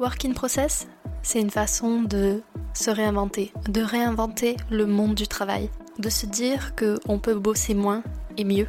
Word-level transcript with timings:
Work 0.00 0.24
in 0.24 0.32
process, 0.32 0.88
c'est 1.22 1.40
une 1.40 1.50
façon 1.50 2.02
de 2.02 2.42
se 2.72 2.90
réinventer, 2.90 3.52
de 3.68 3.80
réinventer 3.80 4.56
le 4.68 4.86
monde 4.86 5.14
du 5.14 5.28
travail, 5.28 5.70
de 6.00 6.08
se 6.08 6.26
dire 6.26 6.74
qu'on 6.74 7.20
peut 7.20 7.36
bosser 7.36 7.74
moins 7.74 8.02
et 8.36 8.42
mieux, 8.42 8.66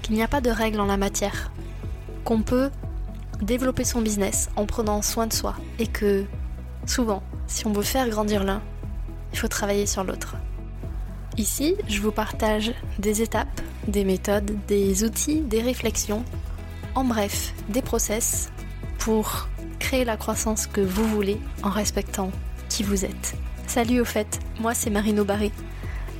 qu'il 0.00 0.14
n'y 0.14 0.22
a 0.22 0.28
pas 0.28 0.40
de 0.40 0.48
règles 0.48 0.80
en 0.80 0.86
la 0.86 0.96
matière, 0.96 1.52
qu'on 2.24 2.40
peut 2.40 2.70
développer 3.42 3.84
son 3.84 4.00
business 4.00 4.48
en 4.56 4.64
prenant 4.64 5.02
soin 5.02 5.26
de 5.26 5.34
soi 5.34 5.56
et 5.78 5.86
que 5.86 6.24
souvent, 6.86 7.22
si 7.46 7.66
on 7.66 7.72
veut 7.72 7.82
faire 7.82 8.08
grandir 8.08 8.42
l'un, 8.42 8.62
il 9.34 9.38
faut 9.38 9.48
travailler 9.48 9.84
sur 9.84 10.04
l'autre. 10.04 10.36
Ici, 11.36 11.74
je 11.86 12.00
vous 12.00 12.12
partage 12.12 12.72
des 12.98 13.20
étapes, 13.20 13.60
des 13.88 14.04
méthodes, 14.04 14.56
des 14.68 15.04
outils, 15.04 15.42
des 15.42 15.60
réflexions, 15.60 16.24
en 16.94 17.04
bref, 17.04 17.52
des 17.68 17.82
process 17.82 18.50
pour 18.98 19.48
créer 19.82 20.04
la 20.04 20.16
croissance 20.16 20.68
que 20.68 20.80
vous 20.80 21.04
voulez 21.08 21.40
en 21.64 21.68
respectant 21.68 22.30
qui 22.68 22.84
vous 22.84 23.04
êtes. 23.04 23.34
Salut 23.66 24.00
au 24.00 24.04
fait, 24.04 24.38
moi 24.60 24.74
c'est 24.74 24.90
Marino 24.90 25.24
Barré. 25.24 25.50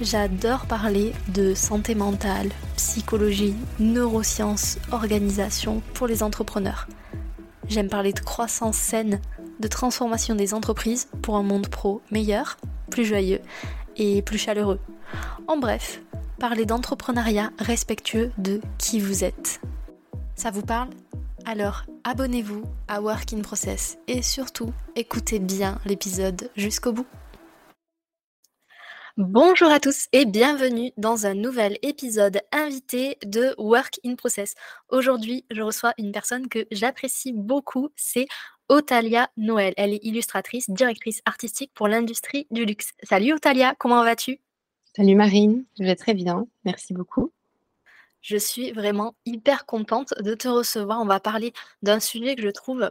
J'adore 0.01 0.67
parler 0.67 1.13
de 1.29 1.55
santé 1.55 1.95
mentale, 1.95 2.51
psychologie, 2.77 3.55
neurosciences, 3.79 4.79
organisation 4.91 5.81
pour 5.95 6.09
les 6.09 6.25
entrepreneurs. 6.25 6.89
J'aime 7.69 7.89
parler 7.89 8.13
de 8.13 8.19
croissance 8.19 8.77
saine, 8.77 9.21
de 9.61 9.69
transformation 9.69 10.35
des 10.35 10.55
entreprises 10.55 11.07
pour 11.23 11.37
un 11.37 11.45
monde 11.45 11.69
pro 11.69 12.03
meilleur, 12.11 12.57
plus 12.91 13.05
joyeux 13.05 13.41
et 13.97 14.23
plus 14.23 14.39
chaleureux. 14.39 14.81
En 15.47 15.57
bref, 15.57 16.03
parler 16.41 16.67
d'entrepreneuriat 16.67 17.53
respectueux 17.61 18.33
de 18.39 18.61
qui 18.77 18.99
vous 18.99 19.23
êtes. 19.23 19.61
Ça 20.35 20.51
vous 20.51 20.63
parle? 20.63 20.89
Alors 21.47 21.85
abonnez-vous 22.05 22.65
à 22.89 23.01
Work 23.01 23.33
in 23.33 23.43
Process 23.43 23.99
et 24.09 24.23
surtout 24.23 24.73
écoutez 24.97 25.39
bien 25.39 25.81
l'épisode 25.85 26.51
jusqu'au 26.57 26.93
bout. 26.93 27.07
Bonjour 29.19 29.69
à 29.69 29.79
tous 29.79 30.09
et 30.13 30.25
bienvenue 30.25 30.91
dans 30.97 31.27
un 31.27 31.35
nouvel 31.35 31.79
épisode 31.83 32.41
invité 32.51 33.19
de 33.27 33.55
Work 33.59 34.01
in 34.07 34.15
Process. 34.15 34.55
Aujourd'hui, 34.89 35.45
je 35.51 35.61
reçois 35.61 35.93
une 35.99 36.13
personne 36.13 36.49
que 36.49 36.67
j'apprécie 36.71 37.33
beaucoup, 37.35 37.91
c'est 37.95 38.27
Otalia 38.69 39.29
Noël. 39.37 39.75
Elle 39.77 39.93
est 39.93 40.03
illustratrice, 40.03 40.71
directrice 40.71 41.21
artistique 41.27 41.73
pour 41.75 41.89
l'industrie 41.89 42.47
du 42.51 42.65
luxe. 42.65 42.93
Salut 43.03 43.35
Otalia, 43.35 43.75
comment 43.79 44.03
vas-tu? 44.03 44.41
Salut 44.97 45.15
Marine, 45.15 45.65
je 45.79 45.85
vais 45.85 45.97
très 45.97 46.15
bien, 46.15 46.47
merci 46.65 46.95
beaucoup. 46.95 47.33
Je 48.23 48.37
suis 48.37 48.73
vraiment 48.73 49.15
hyper 49.27 49.67
contente 49.67 50.15
de 50.21 50.35
te 50.35 50.49
recevoir. 50.49 51.01
On 51.01 51.07
va 51.07 51.21
parler 51.21 51.53
d'un 51.83 52.01
sujet 52.01 52.37
que 52.37 52.43
je 52.43 52.49
trouve 52.49 52.91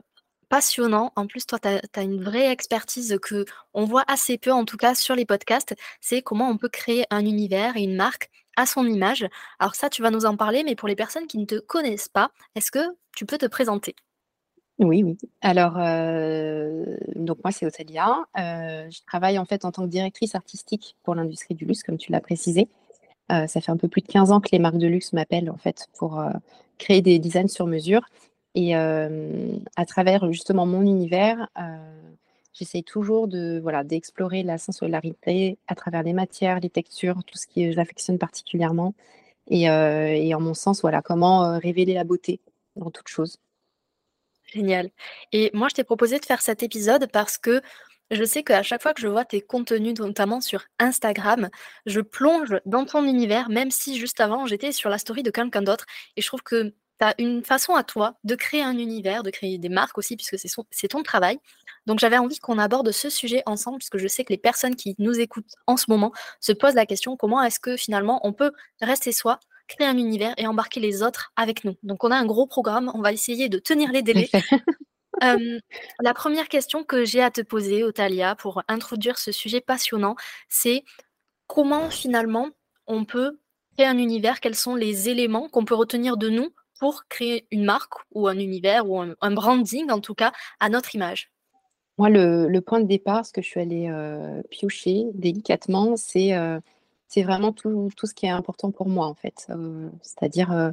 passionnant. 0.49 1.13
En 1.15 1.25
plus, 1.25 1.45
toi, 1.45 1.57
tu 1.57 1.69
as, 1.69 2.03
une 2.03 2.21
vraie 2.21 2.51
expertise 2.51 3.17
que 3.21 3.45
on 3.73 3.85
voit 3.85 4.03
assez 4.07 4.37
peu, 4.37 4.51
en 4.51 4.65
tout 4.65 4.75
cas 4.75 4.93
sur 4.93 5.15
les 5.15 5.25
podcasts. 5.25 5.73
C'est 6.01 6.21
comment 6.21 6.49
on 6.49 6.57
peut 6.57 6.69
créer 6.69 7.05
un 7.09 7.25
univers 7.25 7.77
et 7.77 7.83
une 7.83 7.95
marque 7.95 8.29
à 8.57 8.65
son 8.65 8.85
image. 8.85 9.25
Alors 9.59 9.75
ça, 9.75 9.89
tu 9.89 10.01
vas 10.01 10.11
nous 10.11 10.25
en 10.25 10.35
parler, 10.35 10.63
mais 10.63 10.75
pour 10.75 10.89
les 10.89 10.95
personnes 10.97 11.27
qui 11.27 11.37
ne 11.37 11.45
te 11.45 11.59
connaissent 11.59 12.09
pas, 12.09 12.31
est-ce 12.55 12.69
que 12.69 12.85
tu 13.15 13.25
peux 13.25 13.37
te 13.37 13.45
présenter? 13.45 13.95
Oui, 14.79 15.03
oui. 15.03 15.17
Alors, 15.41 15.77
euh, 15.77 16.97
donc 17.15 17.37
moi, 17.43 17.51
c'est 17.51 17.65
Otalia. 17.65 18.17
Euh, 18.37 18.89
je 18.89 18.99
travaille 19.05 19.37
en 19.37 19.45
fait 19.45 19.63
en 19.63 19.71
tant 19.71 19.83
que 19.83 19.89
directrice 19.89 20.35
artistique 20.35 20.97
pour 21.03 21.15
l'industrie 21.15 21.55
du 21.55 21.65
luxe, 21.65 21.83
comme 21.83 21.97
tu 21.97 22.11
l'as 22.11 22.19
précisé. 22.19 22.67
Euh, 23.31 23.47
ça 23.47 23.61
fait 23.61 23.71
un 23.71 23.77
peu 23.77 23.87
plus 23.87 24.01
de 24.01 24.07
15 24.07 24.31
ans 24.31 24.41
que 24.41 24.49
les 24.51 24.59
marques 24.59 24.77
de 24.77 24.87
luxe 24.87 25.13
m'appellent 25.13 25.49
en 25.49 25.57
fait 25.57 25.87
pour 25.97 26.23
créer 26.77 27.01
des 27.01 27.19
designs 27.19 27.47
sur 27.47 27.67
mesure. 27.67 28.01
Et 28.55 28.75
à 28.75 29.85
travers 29.87 30.31
justement 30.31 30.65
mon 30.65 30.81
univers, 30.81 31.47
j'essaye 32.53 32.83
toujours 32.83 33.29
de 33.29 33.59
voilà 33.61 33.85
d'explorer 33.85 34.43
la 34.43 34.57
sensualité 34.57 35.57
à 35.67 35.75
travers 35.75 36.03
les 36.03 36.11
matières, 36.11 36.59
les 36.59 36.69
textures, 36.69 37.23
tout 37.25 37.37
ce 37.37 37.47
qui 37.47 37.71
j'affectionne 37.71 38.17
particulièrement. 38.17 38.93
Et, 39.47 39.63
et, 39.63 40.35
en 40.35 40.41
mon 40.41 40.53
sens, 40.53 40.81
voilà, 40.81 41.01
comment 41.01 41.57
révéler 41.59 41.93
la 41.93 42.03
beauté 42.03 42.41
dans 42.75 42.91
toute 42.91 43.07
chose. 43.07 43.37
Génial. 44.45 44.89
Et 45.31 45.49
moi, 45.53 45.67
je 45.69 45.75
t'ai 45.75 45.83
proposé 45.83 46.19
de 46.19 46.25
faire 46.25 46.41
cet 46.41 46.61
épisode 46.61 47.07
parce 47.11 47.37
que 47.37 47.61
je 48.11 48.23
sais 48.25 48.43
qu'à 48.43 48.61
chaque 48.61 48.81
fois 48.81 48.93
que 48.93 49.01
je 49.01 49.07
vois 49.07 49.25
tes 49.25 49.41
contenus, 49.41 49.97
notamment 49.97 50.41
sur 50.41 50.65
Instagram, 50.79 51.49
je 51.85 52.01
plonge 52.01 52.59
dans 52.65 52.85
ton 52.85 53.05
univers, 53.05 53.49
même 53.49 53.71
si 53.71 53.97
juste 53.97 54.19
avant, 54.19 54.45
j'étais 54.45 54.71
sur 54.71 54.89
la 54.89 54.97
story 54.97 55.23
de 55.23 55.31
quelqu'un 55.31 55.61
d'autre. 55.61 55.85
Et 56.17 56.21
je 56.21 56.27
trouve 56.27 56.43
que 56.43 56.73
tu 56.99 57.05
as 57.05 57.15
une 57.17 57.43
façon 57.43 57.73
à 57.73 57.83
toi 57.83 58.15
de 58.23 58.35
créer 58.35 58.61
un 58.61 58.77
univers, 58.77 59.23
de 59.23 59.31
créer 59.31 59.57
des 59.57 59.69
marques 59.69 59.97
aussi, 59.97 60.17
puisque 60.17 60.37
c'est 60.37 60.87
ton 60.89 61.03
travail. 61.03 61.39
Donc 61.87 61.99
j'avais 61.99 62.17
envie 62.17 62.39
qu'on 62.39 62.59
aborde 62.59 62.91
ce 62.91 63.09
sujet 63.09 63.43
ensemble, 63.45 63.77
puisque 63.77 63.97
je 63.97 64.07
sais 64.07 64.23
que 64.23 64.33
les 64.33 64.37
personnes 64.37 64.75
qui 64.75 64.95
nous 64.99 65.19
écoutent 65.19 65.55
en 65.65 65.77
ce 65.77 65.85
moment 65.87 66.11
se 66.39 66.51
posent 66.51 66.75
la 66.75 66.85
question, 66.85 67.17
comment 67.17 67.41
est-ce 67.41 67.59
que 67.59 67.77
finalement 67.77 68.19
on 68.27 68.33
peut 68.33 68.51
rester 68.81 69.13
soi 69.13 69.39
créer 69.67 69.87
un 69.87 69.97
univers 69.97 70.33
et 70.37 70.47
embarquer 70.47 70.81
les 70.81 71.01
autres 71.01 71.31
avec 71.37 71.63
nous? 71.63 71.75
Donc 71.81 72.03
on 72.03 72.11
a 72.11 72.15
un 72.15 72.25
gros 72.25 72.45
programme, 72.45 72.91
on 72.93 73.01
va 73.01 73.13
essayer 73.13 73.47
de 73.47 73.57
tenir 73.57 73.91
les 73.91 74.01
délais. 74.01 74.29
la 75.21 76.13
première 76.13 76.47
question 76.47 76.83
que 76.83 77.05
j'ai 77.05 77.21
à 77.21 77.31
te 77.31 77.41
poser, 77.41 77.83
Otalia, 77.83 78.35
pour 78.35 78.63
introduire 78.67 79.17
ce 79.17 79.31
sujet 79.31 79.61
passionnant, 79.61 80.15
c'est 80.49 80.83
comment 81.47 81.89
finalement 81.89 82.49
on 82.87 83.05
peut 83.05 83.39
créer 83.75 83.87
un 83.87 83.97
univers, 83.97 84.39
quels 84.39 84.55
sont 84.55 84.75
les 84.75 85.09
éléments 85.09 85.47
qu'on 85.49 85.65
peut 85.65 85.75
retenir 85.75 86.17
de 86.17 86.29
nous 86.29 86.49
pour 86.79 87.03
créer 87.07 87.45
une 87.51 87.63
marque 87.63 87.93
ou 88.13 88.27
un 88.27 88.37
univers 88.37 88.89
ou 88.89 88.99
un, 88.99 89.31
branding 89.31 89.91
en 89.91 89.99
tout 89.99 90.15
cas 90.15 90.31
à 90.59 90.69
notre 90.69 90.95
image? 90.95 91.31
Moi, 91.97 92.09
le, 92.09 92.59
point 92.59 92.79
de 92.79 92.87
départ, 92.87 93.25
ce 93.25 93.31
que 93.31 93.41
je 93.41 93.47
suis 93.47 93.59
allée 93.59 93.91
piocher 94.49 95.05
délicatement, 95.13 95.95
c'est 95.97 96.33
vraiment 97.17 97.51
tout, 97.51 97.91
ce 98.03 98.13
qui 98.13 98.25
est 98.25 98.29
important 98.29 98.71
pour 98.71 98.89
moi, 98.89 99.05
en 99.05 99.13
fait. 99.13 99.47
C'est-à-dire 100.01 100.71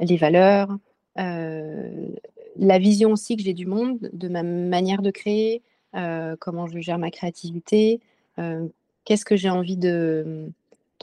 les 0.00 0.16
valeurs, 0.16 0.76
euh, 1.18 2.08
la 2.56 2.78
vision 2.78 3.12
aussi 3.12 3.36
que 3.36 3.42
j'ai 3.42 3.54
du 3.54 3.66
monde, 3.66 3.98
de 4.12 4.28
ma 4.28 4.42
manière 4.42 5.02
de 5.02 5.10
créer, 5.10 5.62
comment 6.40 6.66
je 6.66 6.80
gère 6.80 6.98
ma 6.98 7.10
créativité, 7.10 8.00
qu'est-ce 9.04 9.24
que 9.24 9.36
j'ai 9.36 9.50
envie 9.50 9.76
de, 9.76 10.50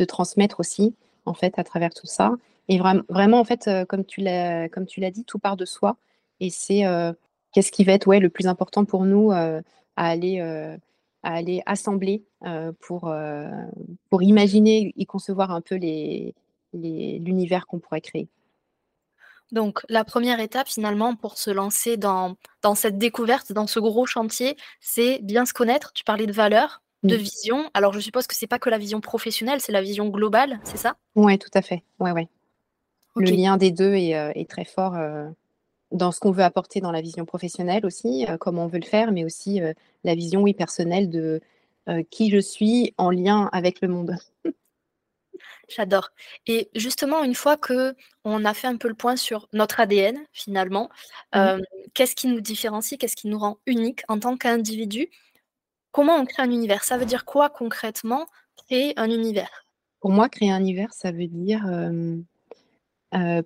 transmettre 0.07 0.59
aussi, 0.59 0.95
en 1.25 1.33
fait, 1.33 1.59
à 1.59 1.63
travers 1.63 1.93
tout 1.93 2.07
ça. 2.07 2.31
Et 2.67 2.79
vraiment, 2.79 3.39
en 3.39 3.43
fait, 3.43 3.69
comme 3.87 4.05
tu 4.05 4.21
l'as 4.21 4.67
dit, 5.11 5.23
tout 5.25 5.39
part 5.39 5.57
de 5.57 5.65
soi. 5.65 5.97
Et 6.39 6.49
c'est 6.49 6.83
qu'est-ce 7.51 7.71
qui 7.71 7.83
va 7.83 7.93
être 7.93 8.13
le 8.13 8.29
plus 8.29 8.47
important 8.47 8.85
pour 8.85 9.05
nous 9.05 9.31
à 9.31 9.61
aller 9.95 11.61
assembler 11.65 12.23
pour, 12.79 13.13
pour 14.09 14.23
imaginer 14.23 14.93
et 14.97 15.05
concevoir 15.05 15.51
un 15.51 15.61
peu 15.61 15.79
l'univers 16.73 17.67
qu'on 17.67 17.79
pourrait 17.79 18.01
créer. 18.01 18.27
Donc, 19.51 19.81
la 19.89 20.03
première 20.03 20.39
étape, 20.39 20.67
finalement, 20.67 21.15
pour 21.15 21.37
se 21.37 21.51
lancer 21.51 21.97
dans, 21.97 22.35
dans 22.61 22.75
cette 22.75 22.97
découverte, 22.97 23.51
dans 23.51 23.67
ce 23.67 23.79
gros 23.79 24.05
chantier, 24.05 24.55
c'est 24.79 25.19
bien 25.21 25.45
se 25.45 25.53
connaître. 25.53 25.91
Tu 25.93 26.03
parlais 26.03 26.27
de 26.27 26.31
valeurs, 26.31 26.81
de 27.03 27.15
vision. 27.15 27.69
Alors, 27.73 27.93
je 27.93 27.99
suppose 27.99 28.27
que 28.27 28.35
ce 28.35 28.43
n'est 28.45 28.47
pas 28.47 28.59
que 28.59 28.69
la 28.69 28.77
vision 28.77 29.01
professionnelle, 29.01 29.59
c'est 29.59 29.71
la 29.71 29.81
vision 29.81 30.07
globale, 30.07 30.59
c'est 30.63 30.77
ça? 30.77 30.95
Oui, 31.15 31.37
tout 31.37 31.49
à 31.53 31.61
fait. 31.61 31.83
Ouais, 31.99 32.11
ouais. 32.11 32.29
Le 33.15 33.29
lien 33.29 33.57
des 33.57 33.71
deux 33.71 33.93
est, 33.93 34.11
est 34.11 34.49
très 34.49 34.63
fort 34.63 34.95
dans 35.91 36.11
ce 36.11 36.19
qu'on 36.19 36.31
veut 36.31 36.43
apporter 36.43 36.81
dans 36.81 36.91
la 36.91 37.01
vision 37.01 37.25
professionnelle 37.25 37.85
aussi, 37.85 38.25
euh, 38.27 38.37
comment 38.37 38.65
on 38.65 38.67
veut 38.67 38.79
le 38.79 38.85
faire, 38.85 39.11
mais 39.11 39.23
aussi 39.23 39.61
euh, 39.61 39.73
la 40.03 40.15
vision, 40.15 40.41
oui, 40.41 40.53
personnelle 40.53 41.09
de 41.09 41.41
euh, 41.89 42.03
qui 42.09 42.29
je 42.29 42.39
suis 42.39 42.93
en 42.97 43.11
lien 43.11 43.49
avec 43.51 43.81
le 43.81 43.87
monde. 43.87 44.15
J'adore. 45.67 46.09
Et 46.47 46.69
justement, 46.75 47.23
une 47.23 47.35
fois 47.35 47.57
que 47.57 47.95
on 48.23 48.45
a 48.45 48.53
fait 48.53 48.67
un 48.67 48.77
peu 48.77 48.87
le 48.87 48.93
point 48.93 49.15
sur 49.15 49.47
notre 49.53 49.79
ADN, 49.79 50.19
finalement, 50.33 50.89
mmh. 51.33 51.59
qu'est-ce 51.93 52.15
qui 52.15 52.27
nous 52.27 52.41
différencie, 52.41 52.99
qu'est-ce 52.99 53.15
qui 53.15 53.27
nous 53.27 53.39
rend 53.39 53.57
unique 53.65 54.03
en 54.07 54.19
tant 54.19 54.37
qu'individu? 54.37 55.09
Comment 55.91 56.15
on 56.15 56.25
crée 56.25 56.43
un 56.43 56.51
univers? 56.51 56.83
Ça 56.83 56.97
veut 56.97 57.05
dire 57.05 57.25
quoi 57.25 57.49
concrètement 57.49 58.27
créer 58.67 58.93
un 58.97 59.09
univers? 59.09 59.65
Pour 59.99 60.11
moi, 60.11 60.29
créer 60.29 60.51
un 60.51 60.59
univers, 60.59 60.93
ça 60.93 61.11
veut 61.11 61.27
dire 61.27 61.65
euh, 63.13 63.41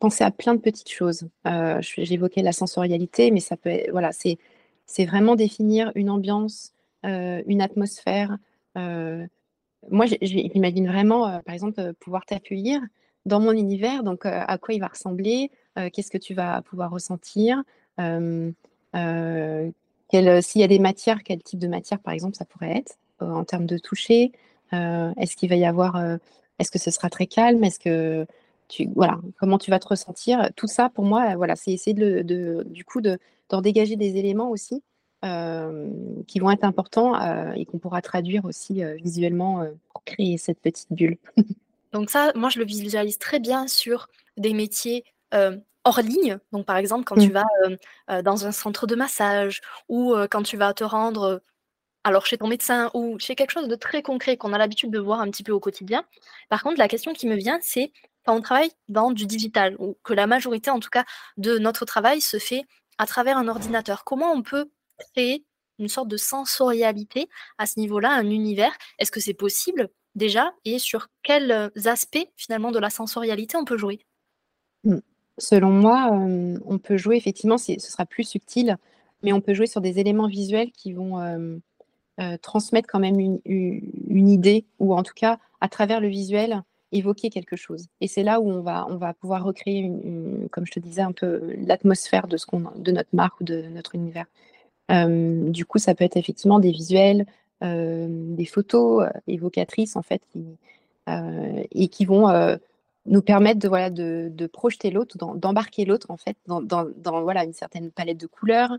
penser 0.00 0.24
à 0.24 0.30
plein 0.32 0.56
de 0.56 0.60
petites 0.60 0.90
choses. 0.90 1.28
Euh, 1.46 1.80
j'évoquais 1.80 2.42
la 2.42 2.52
sensorialité, 2.52 3.30
mais 3.30 3.38
ça 3.38 3.56
peut 3.56 3.70
être, 3.70 3.92
voilà, 3.92 4.10
c'est, 4.10 4.38
c'est 4.86 5.04
vraiment 5.04 5.36
définir 5.36 5.92
une 5.94 6.10
ambiance, 6.10 6.72
euh, 7.06 7.40
une 7.46 7.62
atmosphère. 7.62 8.36
Moi, 9.90 10.06
j'imagine 10.22 10.86
vraiment, 10.86 11.40
par 11.42 11.54
exemple, 11.54 11.92
pouvoir 12.00 12.24
t'accueillir 12.26 12.80
dans 13.26 13.40
mon 13.40 13.52
univers, 13.52 14.02
donc 14.02 14.26
à 14.26 14.58
quoi 14.58 14.74
il 14.74 14.80
va 14.80 14.88
ressembler, 14.88 15.50
qu'est-ce 15.92 16.10
que 16.10 16.18
tu 16.18 16.34
vas 16.34 16.62
pouvoir 16.62 16.90
ressentir, 16.90 17.62
s'il 17.98 18.54
y 18.92 20.64
a 20.64 20.68
des 20.68 20.78
matières, 20.78 21.22
quel 21.22 21.42
type 21.42 21.58
de 21.58 21.68
matière, 21.68 22.00
par 22.00 22.12
exemple, 22.12 22.36
ça 22.36 22.44
pourrait 22.44 22.76
être 22.78 22.98
en 23.20 23.44
termes 23.44 23.66
de 23.66 23.78
toucher? 23.78 24.32
est-ce 24.72 25.36
qu'il 25.36 25.48
va 25.48 25.56
y 25.56 25.64
avoir, 25.64 25.96
est-ce 26.58 26.70
que 26.70 26.78
ce 26.78 26.90
sera 26.90 27.08
très 27.08 27.26
calme, 27.26 27.64
est-ce 27.64 27.78
que 27.78 28.26
voilà, 28.94 29.20
comment 29.38 29.58
tu 29.58 29.70
vas 29.70 29.78
te 29.78 29.88
ressentir? 29.88 30.50
Tout 30.56 30.66
ça, 30.66 30.88
pour 30.88 31.04
moi, 31.04 31.36
voilà, 31.36 31.56
c'est 31.56 31.72
essayer 31.72 31.94
de, 31.94 32.64
du 32.68 32.84
coup 32.84 33.00
d'en 33.00 33.60
dégager 33.60 33.96
des 33.96 34.16
éléments 34.16 34.50
aussi 34.50 34.82
qui 36.26 36.38
vont 36.38 36.50
être 36.50 36.64
importants 36.64 37.14
et 37.54 37.64
qu'on 37.64 37.78
pourra 37.78 38.02
traduire 38.02 38.44
aussi 38.44 38.82
visuellement 39.02 39.66
pour 39.92 40.04
créer 40.04 40.36
cette 40.38 40.60
petite 40.60 40.92
bulle. 40.92 41.16
Donc 41.92 42.10
ça, 42.10 42.32
moi, 42.34 42.48
je 42.48 42.58
le 42.58 42.64
visualise 42.64 43.18
très 43.18 43.40
bien 43.40 43.66
sur 43.66 44.08
des 44.36 44.52
métiers 44.52 45.04
hors 45.32 46.00
ligne. 46.00 46.38
Donc, 46.52 46.66
par 46.66 46.76
exemple, 46.76 47.04
quand 47.04 47.16
tu 47.16 47.30
mmh. 47.30 47.78
vas 48.08 48.22
dans 48.22 48.46
un 48.46 48.52
centre 48.52 48.86
de 48.86 48.94
massage 48.94 49.62
ou 49.88 50.14
quand 50.30 50.42
tu 50.42 50.56
vas 50.56 50.74
te 50.74 50.84
rendre 50.84 51.40
alors 52.04 52.26
chez 52.26 52.38
ton 52.38 52.46
médecin 52.46 52.90
ou 52.94 53.18
chez 53.18 53.34
quelque 53.34 53.50
chose 53.50 53.66
de 53.66 53.74
très 53.74 54.02
concret 54.02 54.36
qu'on 54.36 54.52
a 54.52 54.58
l'habitude 54.58 54.90
de 54.90 54.98
voir 54.98 55.20
un 55.20 55.30
petit 55.30 55.42
peu 55.42 55.52
au 55.52 55.60
quotidien. 55.60 56.04
Par 56.50 56.62
contre, 56.62 56.78
la 56.78 56.88
question 56.88 57.14
qui 57.14 57.26
me 57.26 57.34
vient, 57.34 57.58
c'est 57.62 57.90
quand 58.24 58.36
on 58.36 58.42
travaille 58.42 58.70
dans 58.88 59.10
du 59.10 59.26
digital, 59.26 59.74
ou 59.78 59.96
que 60.04 60.12
la 60.14 60.26
majorité 60.26 60.70
en 60.70 60.80
tout 60.80 60.90
cas 60.90 61.04
de 61.36 61.58
notre 61.58 61.84
travail 61.84 62.20
se 62.20 62.38
fait 62.38 62.64
à 62.98 63.06
travers 63.06 63.36
un 63.36 63.48
ordinateur, 63.48 64.04
comment 64.04 64.32
on 64.32 64.42
peut 64.42 64.70
créer 64.98 65.44
une 65.78 65.88
sorte 65.88 66.08
de 66.08 66.16
sensorialité 66.16 67.28
à 67.58 67.66
ce 67.66 67.80
niveau-là, 67.80 68.12
un 68.12 68.30
univers 68.30 68.72
Est-ce 68.98 69.10
que 69.10 69.20
c'est 69.20 69.34
possible 69.34 69.88
déjà? 70.14 70.52
Et 70.64 70.78
sur 70.78 71.08
quels 71.22 71.72
aspects 71.84 72.28
finalement 72.36 72.70
de 72.70 72.78
la 72.78 72.90
sensorialité 72.90 73.56
on 73.56 73.64
peut 73.64 73.78
jouer? 73.78 74.00
Mmh. 74.84 74.98
Selon 75.38 75.70
moi, 75.70 76.10
on 76.12 76.78
peut 76.78 76.96
jouer 76.96 77.16
effectivement, 77.16 77.58
ce 77.58 77.76
sera 77.80 78.06
plus 78.06 78.22
subtil, 78.22 78.76
mais 79.24 79.32
on 79.32 79.40
peut 79.40 79.52
jouer 79.52 79.66
sur 79.66 79.80
des 79.80 79.98
éléments 79.98 80.28
visuels 80.28 80.70
qui 80.70 80.92
vont 80.92 81.60
transmettre 82.40 82.88
quand 82.88 83.00
même 83.00 83.18
une, 83.18 84.28
idée, 84.28 84.64
ou 84.78 84.94
en 84.94 85.02
tout 85.02 85.14
cas, 85.14 85.38
à 85.60 85.68
travers 85.68 86.00
le 86.00 86.08
visuel, 86.08 86.62
évoquer 86.92 87.30
quelque 87.30 87.56
chose. 87.56 87.86
Et 88.00 88.06
c'est 88.06 88.22
là 88.22 88.40
où 88.40 88.48
on 88.48 88.60
va, 88.60 88.86
on 88.88 88.96
va 88.96 89.14
pouvoir 89.14 89.42
recréer, 89.42 89.90
comme 90.52 90.66
je 90.66 90.72
te 90.72 90.78
disais, 90.78 91.02
un 91.02 91.12
peu 91.12 91.52
l'atmosphère 91.58 92.28
de, 92.28 92.36
de 92.76 92.92
notre 92.92 93.08
marque 93.12 93.40
ou 93.40 93.44
de 93.44 93.62
notre 93.62 93.96
univers. 93.96 94.26
Du 94.90 95.64
coup, 95.64 95.78
ça 95.78 95.94
peut 95.94 96.04
être 96.04 96.16
effectivement 96.16 96.58
des 96.58 96.70
visuels, 96.70 97.26
des 97.62 98.46
photos 98.46 99.08
évocatrices, 99.26 99.96
en 99.96 100.02
fait, 100.02 100.22
et 101.08 101.88
qui 101.88 102.04
vont 102.04 102.58
nous 103.06 103.22
permettre 103.22 103.60
de, 103.60 103.68
voilà, 103.68 103.90
de, 103.90 104.30
de 104.32 104.46
projeter 104.46 104.90
l'autre, 104.90 105.16
d'embarquer 105.36 105.84
l'autre, 105.84 106.10
en 106.10 106.16
fait, 106.16 106.36
dans, 106.46 106.60
dans, 106.62 107.22
voilà, 107.22 107.44
une 107.44 107.52
certaine 107.52 107.90
palette 107.90 108.18
de 108.18 108.26
couleurs. 108.26 108.76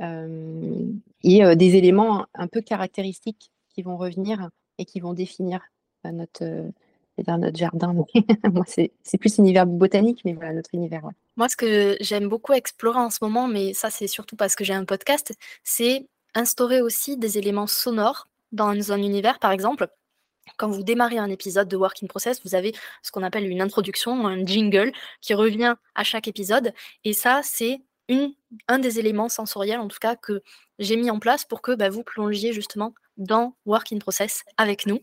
Euh, 0.00 0.92
et 1.22 1.44
euh, 1.44 1.54
des 1.54 1.76
éléments 1.76 2.26
un 2.34 2.48
peu 2.48 2.60
caractéristiques 2.60 3.52
qui 3.68 3.82
vont 3.82 3.96
revenir 3.96 4.50
et 4.78 4.84
qui 4.84 5.00
vont 5.00 5.14
définir 5.14 5.60
euh, 7.28 7.32
notre, 7.32 7.46
notre 7.46 7.58
jardin. 7.58 7.92
Moi, 8.52 8.64
c'est 8.66 9.18
plus 9.18 9.38
univers 9.38 9.66
botanique, 9.66 10.22
mais 10.24 10.32
voilà, 10.34 10.52
notre 10.52 10.70
univers. 10.74 11.02
Moi, 11.36 11.48
ce 11.48 11.56
que 11.56 11.96
j'aime 12.00 12.28
beaucoup 12.28 12.52
explorer 12.52 12.98
en 12.98 13.10
ce 13.10 13.18
moment, 13.22 13.48
mais 13.48 13.74
ça, 13.74 13.90
c'est 13.90 14.06
surtout 14.06 14.36
parce 14.36 14.54
que 14.54 14.64
j'ai 14.64 14.74
un 14.74 14.84
podcast, 14.84 15.34
c'est 15.64 16.06
instaurer 16.34 16.80
aussi 16.80 17.16
des 17.16 17.38
éléments 17.38 17.66
sonores 17.66 18.28
dans 18.52 18.92
un 18.92 18.98
univers, 18.98 19.38
par 19.38 19.50
exemple. 19.50 19.88
Quand 20.56 20.68
vous 20.68 20.82
démarrez 20.82 21.18
un 21.18 21.30
épisode 21.30 21.68
de 21.68 21.76
Working 21.76 22.08
Process, 22.08 22.42
vous 22.44 22.54
avez 22.54 22.74
ce 23.02 23.10
qu'on 23.12 23.22
appelle 23.22 23.46
une 23.46 23.60
introduction, 23.60 24.26
un 24.26 24.44
jingle 24.44 24.92
qui 25.20 25.34
revient 25.34 25.76
à 25.94 26.04
chaque 26.04 26.28
épisode. 26.28 26.72
Et 27.04 27.12
ça, 27.12 27.40
c'est 27.44 27.80
un 28.68 28.78
des 28.78 28.98
éléments 28.98 29.28
sensoriels, 29.28 29.80
en 29.80 29.88
tout 29.88 29.98
cas, 30.00 30.16
que 30.16 30.42
j'ai 30.78 30.96
mis 30.96 31.10
en 31.10 31.18
place 31.18 31.44
pour 31.44 31.62
que 31.62 31.72
bah, 31.72 31.88
vous 31.88 32.02
plongiez 32.02 32.52
justement 32.52 32.94
dans 33.16 33.54
Work 33.66 33.92
in 33.92 33.98
Process 33.98 34.44
avec 34.56 34.86
nous. 34.86 35.00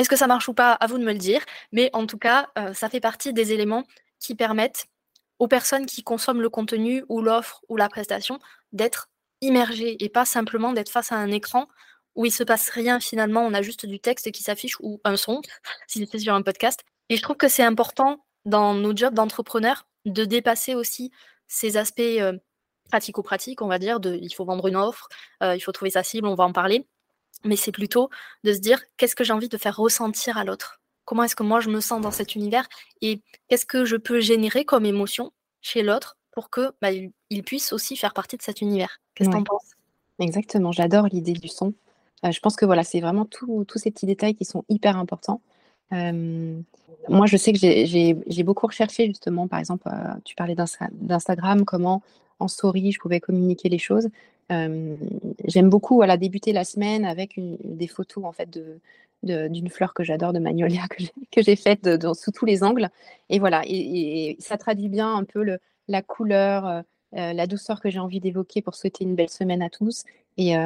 Est-ce 0.00 0.08
que 0.08 0.16
ça 0.16 0.26
marche 0.26 0.48
ou 0.48 0.54
pas? 0.54 0.72
À 0.72 0.86
vous 0.86 0.96
de 0.96 1.04
me 1.04 1.12
le 1.12 1.18
dire. 1.18 1.44
Mais 1.72 1.90
en 1.92 2.06
tout 2.06 2.16
cas, 2.16 2.48
euh, 2.58 2.72
ça 2.72 2.88
fait 2.88 3.00
partie 3.00 3.34
des 3.34 3.52
éléments 3.52 3.84
qui 4.18 4.34
permettent 4.34 4.86
aux 5.38 5.46
personnes 5.46 5.84
qui 5.84 6.02
consomment 6.02 6.40
le 6.40 6.48
contenu 6.48 7.04
ou 7.10 7.20
l'offre 7.20 7.60
ou 7.68 7.76
la 7.76 7.90
prestation 7.90 8.38
d'être 8.72 9.10
immergées 9.42 10.02
et 10.02 10.08
pas 10.08 10.24
simplement 10.24 10.72
d'être 10.72 10.88
face 10.88 11.12
à 11.12 11.16
un 11.16 11.30
écran 11.30 11.68
où 12.16 12.24
il 12.24 12.32
se 12.32 12.42
passe 12.42 12.70
rien 12.70 12.98
finalement, 12.98 13.42
on 13.42 13.52
a 13.52 13.60
juste 13.60 13.84
du 13.84 14.00
texte 14.00 14.30
qui 14.32 14.42
s'affiche 14.42 14.80
ou 14.80 15.02
un 15.04 15.18
son, 15.18 15.42
si 15.86 15.98
c'était 15.98 16.18
sur 16.18 16.32
un 16.32 16.40
podcast. 16.40 16.80
Et 17.10 17.16
je 17.16 17.22
trouve 17.22 17.36
que 17.36 17.48
c'est 17.48 17.62
important 17.62 18.24
dans 18.46 18.72
nos 18.72 18.96
jobs 18.96 19.12
d'entrepreneurs 19.12 19.86
de 20.06 20.24
dépasser 20.24 20.74
aussi 20.74 21.12
ces 21.46 21.76
aspects 21.76 22.00
pratico-pratiques, 22.90 23.60
on 23.60 23.68
va 23.68 23.78
dire, 23.78 24.00
de 24.00 24.14
il 24.14 24.32
faut 24.34 24.46
vendre 24.46 24.66
une 24.66 24.76
offre, 24.76 25.10
il 25.42 25.60
faut 25.60 25.72
trouver 25.72 25.90
sa 25.90 26.02
cible, 26.02 26.26
on 26.26 26.34
va 26.34 26.44
en 26.44 26.52
parler. 26.52 26.86
Mais 27.44 27.56
c'est 27.56 27.72
plutôt 27.72 28.10
de 28.44 28.52
se 28.52 28.58
dire 28.58 28.80
qu'est-ce 28.96 29.16
que 29.16 29.24
j'ai 29.24 29.32
envie 29.32 29.48
de 29.48 29.56
faire 29.56 29.76
ressentir 29.76 30.36
à 30.36 30.44
l'autre? 30.44 30.80
Comment 31.04 31.24
est-ce 31.24 31.36
que 31.36 31.42
moi 31.42 31.60
je 31.60 31.70
me 31.70 31.80
sens 31.80 32.00
dans 32.00 32.10
cet 32.10 32.34
univers? 32.34 32.68
Et 33.00 33.22
qu'est-ce 33.48 33.66
que 33.66 33.84
je 33.84 33.96
peux 33.96 34.20
générer 34.20 34.64
comme 34.64 34.84
émotion 34.84 35.32
chez 35.60 35.82
l'autre 35.82 36.16
pour 36.32 36.50
que 36.50 36.72
bah, 36.80 36.90
il, 36.92 37.42
puisse 37.42 37.72
aussi 37.72 37.96
faire 37.96 38.12
partie 38.12 38.36
de 38.36 38.42
cet 38.42 38.60
univers? 38.60 39.00
Qu'est-ce 39.14 39.28
que 39.28 39.34
tu 39.34 39.40
en 39.40 39.44
penses? 39.44 39.72
Exactement, 40.18 40.70
j'adore 40.70 41.06
l'idée 41.06 41.32
du 41.32 41.48
son. 41.48 41.72
je 42.22 42.38
pense 42.40 42.56
que 42.56 42.66
voilà, 42.66 42.84
c'est 42.84 43.00
vraiment 43.00 43.24
tous 43.24 43.66
ces 43.76 43.90
petits 43.90 44.06
détails 44.06 44.34
qui 44.34 44.44
sont 44.44 44.64
hyper 44.68 44.98
importants. 44.98 45.40
Moi, 45.90 47.26
je 47.26 47.36
sais 47.36 47.52
que 47.52 47.58
j'ai 47.58 48.42
beaucoup 48.44 48.66
recherché 48.66 49.06
justement, 49.06 49.48
par 49.48 49.58
exemple, 49.58 49.88
tu 50.24 50.34
parlais 50.34 50.54
d'Instagram, 50.54 51.64
comment 51.64 52.02
en 52.38 52.48
story 52.48 52.92
je 52.92 52.98
pouvais 52.98 53.20
communiquer 53.20 53.68
les 53.68 53.78
choses. 53.78 54.08
J'aime 54.50 55.70
beaucoup 55.70 55.94
voilà, 55.96 56.16
débuter 56.16 56.52
la 56.52 56.64
semaine 56.64 57.04
avec 57.04 57.34
des 57.38 57.86
photos 57.86 58.24
en 58.24 58.32
fait 58.32 58.50
de, 58.50 58.80
d'une 59.22 59.70
fleur 59.70 59.94
que 59.94 60.02
j'adore, 60.02 60.32
de 60.32 60.38
magnolia, 60.38 60.82
que 61.30 61.42
j'ai 61.42 61.56
faite 61.56 61.88
sous 62.14 62.32
tous 62.32 62.44
les 62.44 62.62
angles. 62.62 62.88
Et 63.28 63.38
voilà, 63.38 63.62
et, 63.66 64.36
ça 64.40 64.58
traduit 64.58 64.88
bien 64.88 65.14
un 65.14 65.24
peu 65.24 65.44
la 65.88 66.02
couleur, 66.02 66.82
la 67.12 67.46
douceur 67.46 67.80
que 67.80 67.90
j'ai 67.90 68.00
envie 68.00 68.20
d'évoquer 68.20 68.60
pour 68.60 68.74
souhaiter 68.74 69.04
une 69.04 69.14
belle 69.14 69.30
semaine 69.30 69.62
à 69.62 69.70
tous. 69.70 70.04
Et, 70.36 70.56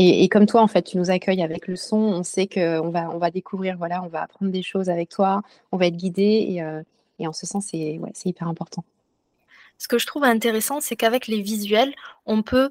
et, 0.00 0.28
comme 0.28 0.46
toi, 0.46 0.62
en 0.62 0.68
fait, 0.68 0.82
tu 0.82 0.96
nous 0.96 1.10
accueilles 1.10 1.42
avec 1.42 1.66
le 1.66 1.74
son. 1.74 1.96
On 1.96 2.22
sait 2.22 2.46
qu'on 2.46 2.90
va, 2.90 3.10
on 3.10 3.18
va 3.18 3.32
découvrir, 3.32 3.76
voilà, 3.76 4.00
on 4.04 4.06
va 4.06 4.22
apprendre 4.22 4.52
des 4.52 4.62
choses 4.62 4.88
avec 4.88 5.08
toi, 5.08 5.42
on 5.72 5.76
va 5.76 5.86
être 5.86 5.96
guidé. 5.96 6.46
Et, 6.48 6.62
euh, 6.62 6.82
et 7.18 7.26
en 7.26 7.32
ce 7.32 7.46
sens, 7.46 7.66
c'est 7.70 7.98
ouais, 7.98 8.12
hyper 8.24 8.46
important. 8.46 8.84
Ce 9.76 9.88
que 9.88 9.98
je 9.98 10.06
trouve 10.06 10.22
intéressant, 10.22 10.80
c'est 10.80 10.94
qu'avec 10.94 11.26
les 11.26 11.42
visuels, 11.42 11.92
on 12.26 12.42
peut 12.42 12.70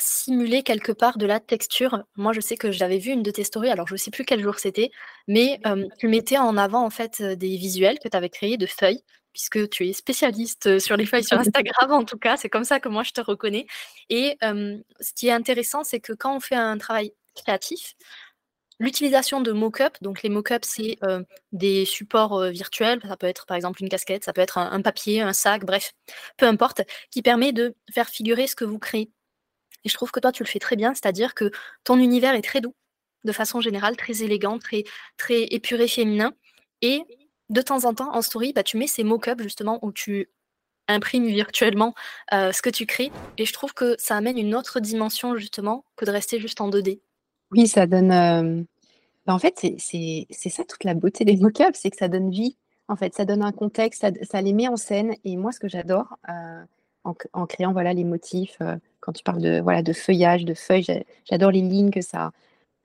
simuler 0.00 0.62
quelque 0.62 0.92
part 0.92 1.18
de 1.18 1.26
la 1.26 1.40
texture. 1.40 2.04
Moi, 2.16 2.32
je 2.32 2.40
sais 2.40 2.56
que 2.56 2.72
j'avais 2.72 2.98
vu 2.98 3.12
une 3.12 3.22
de 3.22 3.30
tes 3.30 3.44
stories, 3.44 3.70
alors 3.70 3.86
je 3.86 3.94
ne 3.94 3.98
sais 3.98 4.10
plus 4.10 4.24
quel 4.24 4.42
jour 4.42 4.58
c'était, 4.58 4.90
mais 5.28 5.60
euh, 5.66 5.86
tu 5.98 6.08
mettais 6.08 6.38
en 6.38 6.56
avant 6.56 6.84
en 6.84 6.90
fait 6.90 7.22
des 7.22 7.56
visuels 7.56 7.98
que 7.98 8.08
tu 8.08 8.16
avais 8.16 8.30
créés 8.30 8.56
de 8.56 8.66
feuilles 8.66 9.02
puisque 9.32 9.68
tu 9.70 9.88
es 9.88 9.92
spécialiste 9.92 10.80
sur 10.80 10.96
les 10.96 11.06
feuilles 11.06 11.24
sur 11.24 11.38
Instagram, 11.38 11.92
en 11.92 12.04
tout 12.04 12.18
cas, 12.18 12.36
c'est 12.36 12.48
comme 12.48 12.64
ça 12.64 12.80
que 12.80 12.88
moi 12.88 13.04
je 13.04 13.12
te 13.12 13.20
reconnais. 13.20 13.66
Et 14.08 14.36
ce 14.40 15.12
qui 15.14 15.28
est 15.28 15.32
intéressant, 15.32 15.84
c'est 15.84 16.00
que 16.00 16.12
quand 16.12 16.34
on 16.36 16.40
fait 16.40 16.56
un 16.56 16.78
travail 16.78 17.12
créatif, 17.36 17.94
l'utilisation 18.80 19.40
de 19.40 19.52
mock-up, 19.52 19.96
donc 20.00 20.22
les 20.22 20.30
mock-ups, 20.30 20.66
c'est 20.66 20.98
des 21.52 21.84
supports 21.84 22.42
virtuels, 22.46 23.00
ça 23.06 23.16
peut 23.16 23.28
être 23.28 23.46
par 23.46 23.56
exemple 23.56 23.80
une 23.82 23.88
casquette, 23.88 24.24
ça 24.24 24.32
peut 24.32 24.40
être 24.40 24.58
un, 24.58 24.82
papier, 24.82 25.20
un 25.20 25.32
sac, 25.32 25.64
bref, 25.64 25.92
peu 26.36 26.46
importe, 26.46 26.82
qui 27.12 27.22
permet 27.22 27.52
de 27.52 27.76
faire 27.94 28.08
figurer 28.08 28.48
ce 28.48 28.56
que 28.56 28.64
vous 28.64 28.80
créez. 28.80 29.12
Et 29.84 29.88
je 29.88 29.94
trouve 29.94 30.10
que 30.10 30.20
toi, 30.20 30.32
tu 30.32 30.42
le 30.42 30.48
fais 30.48 30.58
très 30.58 30.76
bien, 30.76 30.94
c'est-à-dire 30.94 31.34
que 31.34 31.50
ton 31.84 31.98
univers 31.98 32.34
est 32.34 32.42
très 32.42 32.60
doux, 32.60 32.74
de 33.24 33.32
façon 33.32 33.60
générale, 33.60 33.96
très 33.96 34.22
élégant, 34.22 34.58
très, 34.58 34.84
très 35.16 35.44
épuré 35.44 35.88
féminin. 35.88 36.32
Et 36.82 37.02
de 37.48 37.62
temps 37.62 37.84
en 37.84 37.94
temps, 37.94 38.14
en 38.14 38.22
story, 38.22 38.52
bah, 38.52 38.62
tu 38.62 38.76
mets 38.76 38.86
ces 38.86 39.04
mock-ups 39.04 39.42
justement 39.42 39.78
où 39.82 39.92
tu 39.92 40.30
imprimes 40.88 41.26
virtuellement 41.26 41.94
euh, 42.32 42.52
ce 42.52 42.62
que 42.62 42.70
tu 42.70 42.86
crées. 42.86 43.12
Et 43.38 43.44
je 43.44 43.52
trouve 43.52 43.74
que 43.74 43.96
ça 43.98 44.16
amène 44.16 44.38
une 44.38 44.54
autre 44.54 44.80
dimension 44.80 45.36
justement 45.36 45.84
que 45.96 46.04
de 46.04 46.10
rester 46.10 46.40
juste 46.40 46.60
en 46.60 46.70
2D. 46.70 47.00
Oui, 47.52 47.66
ça 47.66 47.86
donne. 47.86 48.12
Euh, 48.12 48.62
bah, 49.26 49.34
en 49.34 49.38
fait, 49.38 49.58
c'est 49.78 50.26
ça 50.30 50.64
toute 50.64 50.84
la 50.84 50.94
beauté 50.94 51.24
des 51.24 51.36
mock-ups, 51.36 51.78
c'est 51.78 51.90
que 51.90 51.96
ça 51.96 52.08
donne 52.08 52.30
vie. 52.30 52.56
En 52.88 52.96
fait, 52.96 53.14
ça 53.14 53.24
donne 53.24 53.42
un 53.42 53.52
contexte, 53.52 54.04
ça, 54.22 54.42
les 54.42 54.52
met 54.52 54.66
en 54.66 54.76
scène. 54.76 55.14
Et 55.24 55.36
moi, 55.36 55.52
ce 55.52 55.60
que 55.60 55.68
j'adore 55.68 56.16
euh, 56.28 56.64
en, 57.04 57.46
créant 57.46 57.72
voilà 57.72 57.92
les 57.92 58.04
motifs, 58.04 58.58
quand 59.00 59.12
tu 59.12 59.22
parles 59.22 59.40
de 59.40 59.60
voilà 59.60 59.82
de 59.82 59.92
feuillage, 59.92 60.44
de 60.44 60.54
feuilles, 60.54 61.04
j'adore 61.24 61.50
les 61.50 61.62
lignes 61.62 61.90
que 61.90 62.02
ça 62.02 62.30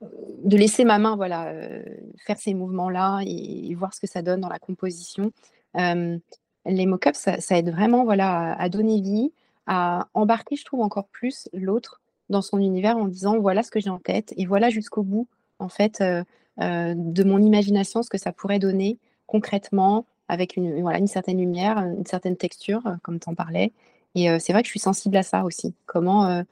de 0.02 0.58
laisser 0.58 0.86
ma 0.86 1.00
main 1.00 1.16
voilà, 1.16 1.48
euh, 1.48 1.84
faire 2.26 2.38
ces 2.38 2.54
mouvements-là 2.54 3.22
et, 3.26 3.74
voir 3.76 3.94
ce 3.94 4.00
que 4.00 4.08
ça 4.08 4.22
donne 4.22 4.42
dans 4.42 4.50
la 4.50 4.60
composition. 4.60 5.32
Euh, 5.78 6.18
les 6.66 6.86
mock-ups, 6.86 7.30
ça, 7.40 7.58
aide 7.58 7.70
vraiment 7.70 8.04
voilà, 8.04 8.54
à, 8.54 8.70
donner 8.70 9.02
vie, 9.02 9.32
à 9.68 10.08
embarquer, 10.14 10.56
je 10.56 10.66
trouve, 10.66 10.82
encore 10.82 11.08
plus 11.08 11.50
l'autre 11.54 12.02
dans 12.30 12.42
son 12.42 12.60
univers 12.60 12.98
en 12.98 13.08
disant 13.08 13.40
voilà 13.40 13.62
ce 13.62 13.70
que 13.70 13.80
j'ai 13.80 13.90
en 13.90 14.00
tête 14.00 14.34
et 14.36 14.46
voilà 14.46 14.70
jusqu'au 14.70 15.04
bout, 15.04 15.28
en 15.60 15.70
fait, 15.70 16.02
euh, 16.02 16.24
de 16.58 17.24
mon 17.24 17.42
imagination, 17.42 18.02
ce 18.02 18.10
que 18.10 18.18
ça 18.18 18.32
pourrait 18.32 18.60
donner 18.60 18.98
concrètement 19.28 20.06
avec 20.28 20.58
une, 20.58 20.82
voilà, 20.82 20.98
une 20.98 21.08
certaine 21.08 21.38
lumière, 21.38 21.78
une 21.78 22.06
certaine 22.06 22.36
texture, 22.36 22.82
comme 23.04 23.20
tu 23.20 23.30
en 23.30 23.36
parlais. 23.36 23.74
Et 24.16 24.40
c'est 24.40 24.54
vrai 24.54 24.62
que 24.62 24.68
je 24.68 24.72
suis 24.72 24.80
sensible 24.80 25.18
à 25.18 25.24
ça 25.24 25.44
aussi. 25.44 25.76
Comment 25.86 26.44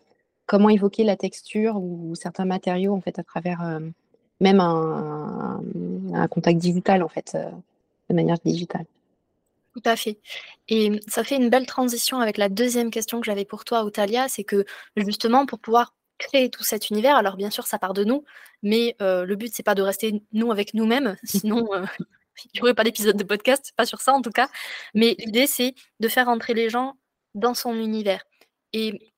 comment 0.45 0.69
évoquer 0.69 1.03
la 1.03 1.15
texture 1.15 1.77
ou 1.77 2.15
certains 2.15 2.45
matériaux 2.45 2.93
en 2.93 3.01
fait 3.01 3.19
à 3.19 3.23
travers 3.23 3.61
euh, 3.61 3.79
même 4.39 4.59
un, 4.59 5.61
contact 6.29 6.59
digital 6.59 7.03
en 7.03 7.07
fait, 7.07 7.33
euh, 7.35 7.49
de 8.09 8.15
manière 8.15 8.37
digitale. 8.43 8.85
Tout 9.73 9.81
à 9.85 9.95
fait. 9.95 10.19
Et 10.69 10.99
ça 11.07 11.23
fait 11.23 11.35
une 11.35 11.49
belle 11.49 11.65
transition 11.65 12.19
avec 12.19 12.37
la 12.37 12.49
deuxième 12.49 12.91
question 12.91 13.19
que 13.19 13.25
j'avais 13.25 13.45
pour 13.45 13.65
toi, 13.65 13.83
Otalia, 13.83 14.27
c'est 14.27 14.43
que 14.43 14.65
justement 14.95 15.45
pour 15.45 15.59
pouvoir 15.59 15.95
créer 16.19 16.49
tout 16.49 16.63
cet 16.63 16.89
univers, 16.89 17.15
alors 17.15 17.37
bien 17.37 17.49
sûr 17.49 17.65
ça 17.65 17.79
part 17.79 17.93
de 17.93 18.03
nous, 18.03 18.23
mais 18.61 18.95
euh, 19.01 19.25
le 19.25 19.35
but 19.35 19.53
c'est 19.53 19.63
pas 19.63 19.75
de 19.75 19.81
rester 19.81 20.21
nous 20.31 20.51
avec 20.51 20.73
nous-mêmes, 20.73 21.17
sinon 21.23 21.73
euh, 21.73 21.85
il 22.45 22.51
n'y 22.55 22.61
aurait 22.61 22.75
pas 22.75 22.83
d'épisode 22.83 23.17
de 23.17 23.23
podcast, 23.23 23.73
pas 23.75 23.85
sur 23.85 24.01
ça 24.01 24.13
en 24.13 24.21
tout 24.21 24.31
cas, 24.31 24.49
mais 24.93 25.15
l'idée 25.19 25.47
c'est 25.47 25.73
de 25.99 26.07
faire 26.07 26.29
entrer 26.29 26.53
les 26.53 26.69
gens 26.69 26.95
dans 27.35 27.53
son 27.53 27.73
univers. 27.73 28.23
Et 28.73 29.13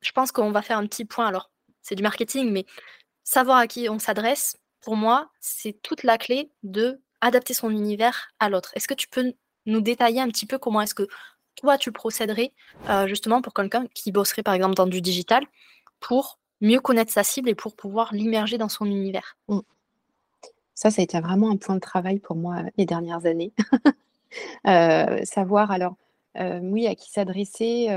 je 0.00 0.12
pense 0.12 0.32
qu'on 0.32 0.50
va 0.50 0.62
faire 0.62 0.78
un 0.78 0.86
petit 0.86 1.04
point, 1.04 1.26
alors 1.26 1.50
c'est 1.82 1.94
du 1.94 2.02
marketing, 2.02 2.50
mais 2.50 2.66
savoir 3.24 3.58
à 3.58 3.66
qui 3.66 3.88
on 3.88 3.98
s'adresse, 3.98 4.56
pour 4.80 4.96
moi, 4.96 5.30
c'est 5.40 5.80
toute 5.82 6.02
la 6.02 6.18
clé 6.18 6.50
de 6.62 7.00
adapter 7.20 7.54
son 7.54 7.70
univers 7.70 8.28
à 8.38 8.48
l'autre. 8.48 8.72
Est-ce 8.74 8.88
que 8.88 8.94
tu 8.94 9.08
peux 9.08 9.32
nous 9.66 9.80
détailler 9.80 10.20
un 10.20 10.28
petit 10.28 10.46
peu 10.46 10.58
comment 10.58 10.80
est-ce 10.80 10.94
que 10.94 11.08
toi 11.56 11.76
tu 11.76 11.90
procéderais 11.90 12.52
euh, 12.88 13.08
justement 13.08 13.42
pour 13.42 13.52
quelqu'un 13.52 13.86
qui 13.94 14.12
bosserait 14.12 14.44
par 14.44 14.54
exemple 14.54 14.74
dans 14.74 14.86
du 14.86 15.00
digital 15.00 15.44
pour 15.98 16.38
mieux 16.60 16.80
connaître 16.80 17.12
sa 17.12 17.24
cible 17.24 17.48
et 17.48 17.54
pour 17.54 17.74
pouvoir 17.74 18.14
l'immerger 18.14 18.58
dans 18.58 18.68
son 18.68 18.86
univers? 18.86 19.36
Mmh. 19.48 19.60
Ça, 20.74 20.92
ça 20.92 21.00
a 21.00 21.04
été 21.04 21.18
vraiment 21.20 21.50
un 21.50 21.56
point 21.56 21.74
de 21.74 21.80
travail 21.80 22.20
pour 22.20 22.36
moi 22.36 22.62
les 22.76 22.86
dernières 22.86 23.26
années. 23.26 23.52
Euh, 24.66 25.24
savoir 25.24 25.70
alors, 25.70 25.94
euh, 25.94 26.07
oui, 26.38 26.86
à 26.86 26.94
qui 26.94 27.10
s'adresser, 27.10 27.88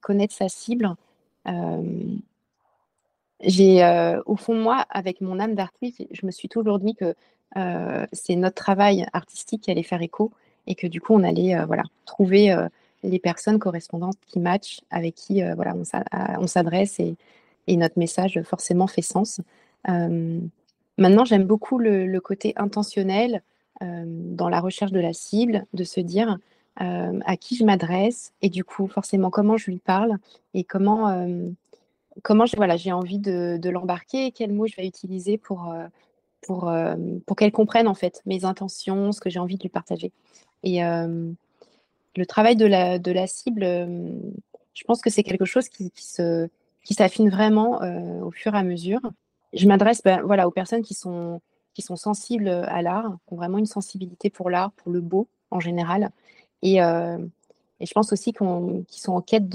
connaître 0.00 0.34
sa 0.34 0.48
cible. 0.48 0.94
j'ai, 3.40 4.18
au 4.26 4.36
fond 4.36 4.54
moi, 4.54 4.86
avec 4.90 5.20
mon 5.20 5.40
âme 5.40 5.54
d'artiste, 5.54 6.04
je 6.10 6.26
me 6.26 6.30
suis 6.30 6.48
toujours 6.48 6.78
dit 6.78 6.94
que 6.94 7.14
c'est 8.12 8.36
notre 8.36 8.56
travail 8.56 9.06
artistique 9.12 9.62
qui 9.62 9.70
allait 9.70 9.82
faire 9.82 10.02
écho 10.02 10.30
et 10.68 10.74
que 10.74 10.86
du 10.86 11.00
coup, 11.00 11.14
on 11.14 11.24
allait 11.24 11.56
euh, 11.56 11.64
voilà, 11.64 11.82
trouver 12.04 12.52
euh, 12.52 12.68
les 13.02 13.18
personnes 13.18 13.58
correspondantes 13.58 14.18
qui 14.26 14.38
matchent, 14.38 14.80
avec 14.90 15.16
qui 15.16 15.42
euh, 15.42 15.54
voilà, 15.54 15.74
on 16.38 16.46
s'adresse 16.46 17.00
et, 17.00 17.16
et, 17.66 17.76
notre 17.76 17.98
message 17.98 18.40
forcément 18.42 18.86
fait 18.86 19.02
sens. 19.02 19.40
maintenant, 19.86 21.24
j'aime 21.24 21.44
beaucoup 21.44 21.78
le, 21.78 22.18
côté 22.20 22.52
intentionnel 22.56 23.42
dans 23.80 24.48
la 24.48 24.60
recherche 24.60 24.90
de 24.90 25.00
la 25.00 25.12
cible, 25.12 25.64
de 25.72 25.84
se 25.84 26.00
dire 26.00 26.38
à 26.80 27.36
qui 27.36 27.56
je 27.56 27.64
m'adresse 27.64 28.32
et 28.40 28.48
du 28.48 28.64
coup, 28.64 28.86
forcément, 28.86 29.30
comment 29.30 29.56
je 29.56 29.70
lui 29.70 29.78
parle 29.78 30.18
et 30.54 30.64
comment, 30.64 31.26
comment 32.22 32.44
voilà, 32.56 32.76
j'ai 32.76 32.92
envie 32.92 33.18
de, 33.18 33.68
l'embarquer, 33.68 34.30
quels 34.30 34.52
mots 34.52 34.66
je 34.66 34.76
vais 34.76 34.86
utiliser 34.86 35.38
pour, 35.38 35.74
pour, 36.42 36.72
pour 37.26 37.36
qu'elle 37.36 37.52
comprenne 37.52 37.88
en 37.88 37.94
fait 37.94 38.22
mes 38.26 38.44
intentions, 38.44 39.10
ce 39.12 39.20
que 39.20 39.28
j'ai 39.28 39.40
envie 39.40 39.56
de 39.56 39.62
lui 39.62 39.68
partager. 39.68 40.12
Et 40.62 40.80
le 40.80 42.26
travail 42.26 42.54
de 42.54 42.66
la, 42.66 43.00
de 43.00 43.10
la 43.10 43.26
cible, 43.26 43.64
je 44.74 44.84
pense 44.84 45.00
que 45.00 45.10
c'est 45.10 45.24
quelque 45.24 45.44
chose 45.44 45.68
qui, 45.68 45.90
qui 45.90 46.06
se, 46.06 46.48
qui 46.84 46.94
s'affine 46.94 47.28
vraiment 47.28 47.80
au 48.22 48.30
fur 48.30 48.54
et 48.54 48.58
à 48.58 48.62
mesure. 48.62 49.00
Je 49.52 49.66
m'adresse 49.66 50.02
ben, 50.02 50.22
voilà, 50.22 50.46
aux 50.46 50.50
personnes 50.50 50.82
qui 50.82 50.94
sont, 50.94 51.40
qui 51.74 51.82
sont 51.82 51.96
sensibles 51.96 52.48
à 52.48 52.82
l'art, 52.82 53.18
qui 53.26 53.34
ont 53.34 53.36
vraiment 53.36 53.58
une 53.58 53.66
sensibilité 53.66 54.30
pour 54.30 54.50
l'art, 54.50 54.72
pour 54.72 54.90
le 54.92 55.00
beau 55.00 55.28
en 55.50 55.60
général. 55.60 56.10
Et, 56.62 56.76
et 56.76 57.86
je 57.86 57.92
pense 57.92 58.12
aussi 58.12 58.32
qu'ils 58.32 58.84
sont 58.88 59.12
en 59.12 59.20
quête 59.20 59.48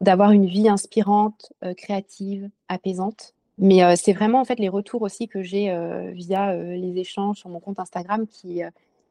d'avoir 0.00 0.32
une 0.32 0.46
vie 0.46 0.68
inspirante, 0.68 1.52
créative, 1.76 2.50
apaisante. 2.68 3.34
Mais 3.58 3.96
c'est 3.96 4.12
vraiment 4.12 4.40
en 4.40 4.44
fait 4.44 4.58
les 4.58 4.68
retours 4.68 5.02
aussi 5.02 5.28
que 5.28 5.42
j'ai 5.42 5.74
via 6.12 6.54
les 6.54 6.98
échanges 6.98 7.38
sur 7.38 7.48
mon 7.48 7.60
compte 7.60 7.80
Instagram 7.80 8.26
qui, 8.26 8.62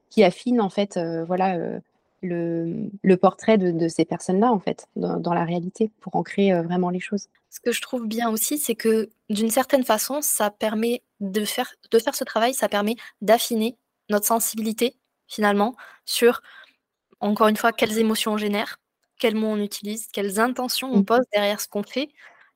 qui 0.09 0.23
affine 0.23 0.61
en 0.61 0.69
fait 0.69 0.97
euh, 0.97 1.25
voilà, 1.25 1.55
euh, 1.55 1.79
le, 2.21 2.89
le, 3.03 3.17
portrait 3.17 3.57
de, 3.57 3.87
ces 3.87 4.05
personnes-là 4.05 4.51
en 4.51 4.59
fait 4.59 4.87
dans, 4.95 5.33
la 5.33 5.43
réalité 5.43 5.91
pour 5.99 6.15
ancrer 6.15 6.53
euh, 6.53 6.61
vraiment 6.61 6.89
les 6.89 6.99
choses. 6.99 7.27
Ce 7.49 7.59
que 7.59 7.71
je 7.71 7.81
trouve 7.81 8.07
bien 8.07 8.29
aussi, 8.29 8.57
c'est 8.57 8.75
que 8.75 9.09
d'une 9.29 9.49
certaine 9.49 9.83
façon, 9.83 10.21
ça 10.21 10.49
permet 10.51 11.01
de 11.19 11.45
faire, 11.45 11.73
de 11.91 11.99
faire 11.99 12.15
ce 12.15 12.23
travail, 12.23 12.53
ça 12.53 12.69
permet 12.69 12.95
d'affiner 13.21 13.75
notre 14.09 14.25
sensibilité 14.25 14.95
finalement 15.27 15.75
sur, 16.05 16.41
encore 17.19 17.47
une 17.47 17.57
fois, 17.57 17.71
quelles 17.71 17.97
émotions 17.97 18.33
on 18.33 18.37
génère, 18.37 18.77
quels 19.19 19.35
mots 19.35 19.47
on 19.47 19.59
utilise, 19.59 20.07
quelles 20.07 20.39
intentions 20.39 20.91
on 20.91 20.99
mmh. 20.99 21.05
pose 21.05 21.25
derrière 21.33 21.61
ce 21.61 21.67
qu'on 21.67 21.83
fait. 21.83 22.09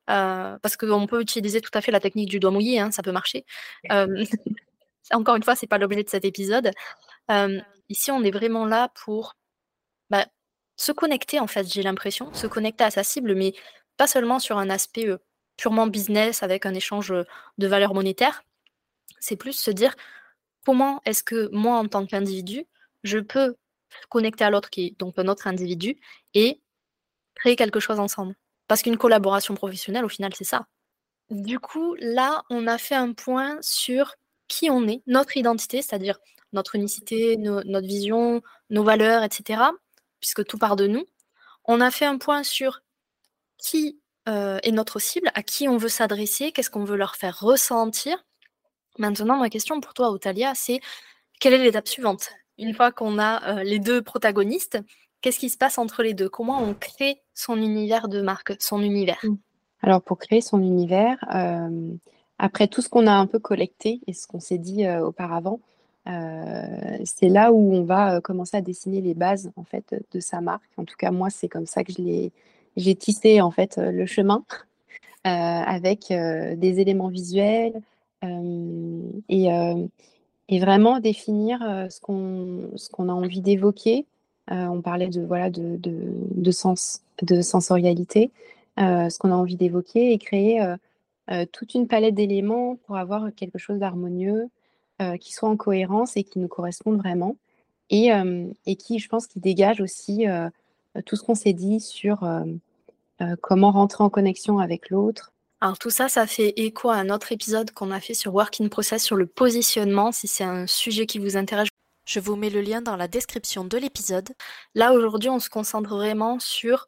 parce 0.07 0.77
qu'on 0.77 1.07
peut 1.07 1.21
utiliser 1.21 1.61
tout 1.61 1.71
à 1.73 1.81
fait 1.81 1.91
la 1.91 1.99
technique 1.99 2.29
du 2.29 2.39
doigt 2.39 2.51
mouillé, 2.51 2.79
hein, 2.79 2.91
ça 2.91 3.03
peut 3.03 3.11
marcher. 3.11 3.45
encore 5.11 5.35
une 5.35 5.43
fois, 5.43 5.55
c'est 5.55 5.67
pas 5.67 5.77
l'objet 5.77 6.03
de 6.03 6.09
cet 6.09 6.25
épisode, 6.25 6.71
ici, 7.89 8.11
on 8.11 8.23
est 8.23 8.31
vraiment 8.31 8.65
là 8.65 8.91
pour 9.03 9.35
bah, 10.09 10.25
se 10.77 10.91
connecter, 10.91 11.39
en 11.39 11.47
fait, 11.47 11.71
j'ai 11.71 11.83
l'impression, 11.83 12.33
se 12.33 12.47
connecter 12.47 12.83
à 12.83 12.91
sa 12.91 13.03
cible, 13.03 13.35
mais 13.35 13.53
pas 13.97 14.07
seulement 14.07 14.39
sur 14.39 14.57
un 14.57 14.69
aspect 14.69 15.07
purement 15.57 15.87
business 15.87 16.41
avec 16.41 16.65
un 16.65 16.73
échange 16.73 17.13
de 17.57 17.67
valeur 17.67 17.93
monétaire. 17.93 18.43
C'est 19.19 19.35
plus 19.35 19.53
se 19.53 19.71
dire 19.71 19.93
comment 20.65 21.01
est-ce 21.05 21.23
que 21.23 21.49
moi, 21.51 21.77
en 21.77 21.87
tant 21.87 22.05
qu'individu, 22.05 22.65
je 23.03 23.19
peux 23.19 23.55
connecter 24.09 24.43
à 24.43 24.49
l'autre 24.49 24.69
qui 24.69 24.87
est 24.87 24.99
donc 24.99 25.17
un 25.17 25.27
autre 25.27 25.47
individu 25.47 25.99
et 26.33 26.61
créer 27.35 27.55
quelque 27.55 27.79
chose 27.79 27.99
ensemble? 27.99 28.35
Parce 28.67 28.81
qu'une 28.81 28.97
collaboration 28.97 29.55
professionnelle, 29.55 30.05
au 30.05 30.09
final, 30.09 30.33
c'est 30.35 30.43
ça. 30.43 30.67
Du 31.29 31.59
coup, 31.59 31.95
là, 31.99 32.43
on 32.49 32.67
a 32.67 32.77
fait 32.77 32.95
un 32.95 33.13
point 33.13 33.57
sur 33.61 34.15
qui 34.47 34.69
on 34.69 34.87
est, 34.87 35.01
notre 35.07 35.37
identité, 35.37 35.81
c'est-à-dire 35.81 36.19
notre 36.53 36.75
unicité, 36.75 37.37
notre 37.37 37.87
vision, 37.87 38.41
nos 38.69 38.83
valeurs, 38.83 39.23
etc., 39.23 39.61
puisque 40.19 40.45
tout 40.45 40.57
part 40.57 40.75
de 40.75 40.87
nous. 40.87 41.05
On 41.65 41.81
a 41.81 41.91
fait 41.91 42.05
un 42.05 42.17
point 42.17 42.43
sur 42.43 42.81
qui 43.57 43.99
euh, 44.27 44.59
est 44.63 44.71
notre 44.71 44.99
cible, 44.99 45.31
à 45.35 45.43
qui 45.43 45.67
on 45.67 45.77
veut 45.77 45.89
s'adresser, 45.89 46.51
qu'est-ce 46.51 46.69
qu'on 46.69 46.83
veut 46.83 46.97
leur 46.97 47.15
faire 47.15 47.39
ressentir. 47.39 48.25
Maintenant, 48.99 49.37
ma 49.37 49.49
question 49.49 49.79
pour 49.79 49.93
toi, 49.93 50.11
Otalia, 50.11 50.51
c'est 50.55 50.81
quelle 51.39 51.53
est 51.53 51.63
l'étape 51.63 51.87
suivante? 51.87 52.31
Une 52.57 52.73
fois 52.73 52.91
qu'on 52.91 53.17
a 53.17 53.59
euh, 53.59 53.63
les 53.63 53.79
deux 53.79 54.01
protagonistes, 54.01 54.77
qu'est-ce 55.21 55.39
qui 55.39 55.49
se 55.49 55.57
passe 55.57 55.77
entre 55.77 56.03
les 56.03 56.13
deux? 56.13 56.27
Comment 56.27 56.61
on 56.61 56.73
crée 56.73 57.21
son 57.33 57.55
univers 57.55 58.09
de 58.09 58.21
marque, 58.21 58.53
son 58.59 58.81
univers? 58.81 59.19
Mmh. 59.23 59.37
Alors, 59.83 60.01
pour 60.01 60.17
créer 60.17 60.41
son 60.41 60.59
univers, 60.59 61.17
euh, 61.33 61.93
après 62.39 62.67
tout 62.67 62.81
ce 62.81 62.89
qu'on 62.89 63.07
a 63.07 63.13
un 63.13 63.25
peu 63.25 63.39
collecté 63.39 64.01
et 64.05 64.11
ce 64.11 64.27
qu'on 64.27 64.41
s'est 64.41 64.57
dit 64.57 64.85
auparavant, 64.89 65.61
euh, 66.07 66.97
c'est 67.05 67.29
là 67.29 67.53
où 67.53 67.73
on 67.73 67.83
va 67.83 68.19
commencer 68.19 68.57
à 68.57 68.61
dessiner 68.61 68.99
les 68.99 69.13
bases 69.13 69.49
en 69.55 69.63
fait 69.63 69.95
de 70.11 70.19
sa 70.19 70.41
marque. 70.41 70.69
En 70.75 70.83
tout 70.83 70.97
cas, 70.97 71.11
moi, 71.11 71.29
c'est 71.29 71.47
comme 71.47 71.67
ça 71.67 71.85
que 71.85 71.93
j'ai 72.75 72.95
tissé 72.95 73.39
en 73.39 73.51
fait 73.51 73.77
le 73.77 74.05
chemin 74.05 74.43
avec 75.23 76.07
des 76.09 76.79
éléments 76.81 77.07
visuels 77.07 77.81
et, 78.21 79.49
vraiment 80.59 80.99
définir 80.99 81.59
ce 81.89 81.99
qu'on 82.01 82.69
qu'on 82.91 83.09
a 83.09 83.13
envie 83.13 83.41
d'évoquer. 83.41 84.05
on 84.49 84.81
parlait 84.81 85.07
de 85.07 85.21
voilà 85.21 85.49
de, 85.49 85.77
de, 85.77 86.13
de 86.31 86.51
sens, 86.51 87.01
de 87.21 87.41
sensorialité, 87.41 88.31
ce 88.77 89.17
qu'on 89.17 89.31
a 89.31 89.35
envie 89.35 89.55
d'évoquer 89.55 90.13
et 90.13 90.17
créer 90.17 90.61
toute 91.51 91.75
une 91.75 91.87
palette 91.87 92.15
d'éléments 92.15 92.77
pour 92.85 92.97
avoir 92.97 93.29
quelque 93.35 93.57
chose 93.57 93.79
d'harmonieux, 93.79 94.49
qui 95.19 95.33
soient 95.33 95.49
en 95.49 95.57
cohérence 95.57 96.17
et 96.17 96.23
qui 96.23 96.39
nous 96.39 96.47
correspondent 96.47 96.97
vraiment. 96.97 97.35
Et, 97.89 98.09
et 98.65 98.75
qui, 98.75 98.99
je 98.99 99.09
pense, 99.09 99.27
qui 99.27 99.39
dégagent 99.39 99.81
aussi 99.81 100.25
tout 101.05 101.15
ce 101.15 101.23
qu'on 101.23 101.35
s'est 101.35 101.53
dit 101.53 101.79
sur 101.79 102.27
comment 103.41 103.71
rentrer 103.71 104.03
en 104.03 104.09
connexion 104.09 104.59
avec 104.59 104.89
l'autre, 104.89 105.31
alors 105.61 105.77
tout 105.77 105.89
ça, 105.89 106.07
ça 106.09 106.25
fait 106.25 106.53
écho 106.57 106.89
à 106.89 106.95
un 106.95 107.09
autre 107.09 107.31
épisode 107.31 107.71
qu'on 107.71 107.91
a 107.91 107.99
fait 107.99 108.13
sur 108.13 108.33
Work 108.33 108.61
in 108.61 108.69
Process 108.69 109.03
sur 109.03 109.15
le 109.15 109.27
positionnement. 109.27 110.11
Si 110.11 110.27
c'est 110.27 110.43
un 110.43 110.67
sujet 110.67 111.05
qui 111.05 111.19
vous 111.19 111.35
intéresse, 111.35 111.67
je 112.05 112.19
vous 112.19 112.35
mets 112.35 112.49
le 112.49 112.61
lien 112.61 112.81
dans 112.81 112.95
la 112.95 113.07
description 113.07 113.65
de 113.65 113.77
l'épisode. 113.77 114.29
Là 114.73 114.93
aujourd'hui, 114.93 115.29
on 115.29 115.39
se 115.39 115.49
concentre 115.49 115.89
vraiment 115.89 116.39
sur 116.39 116.87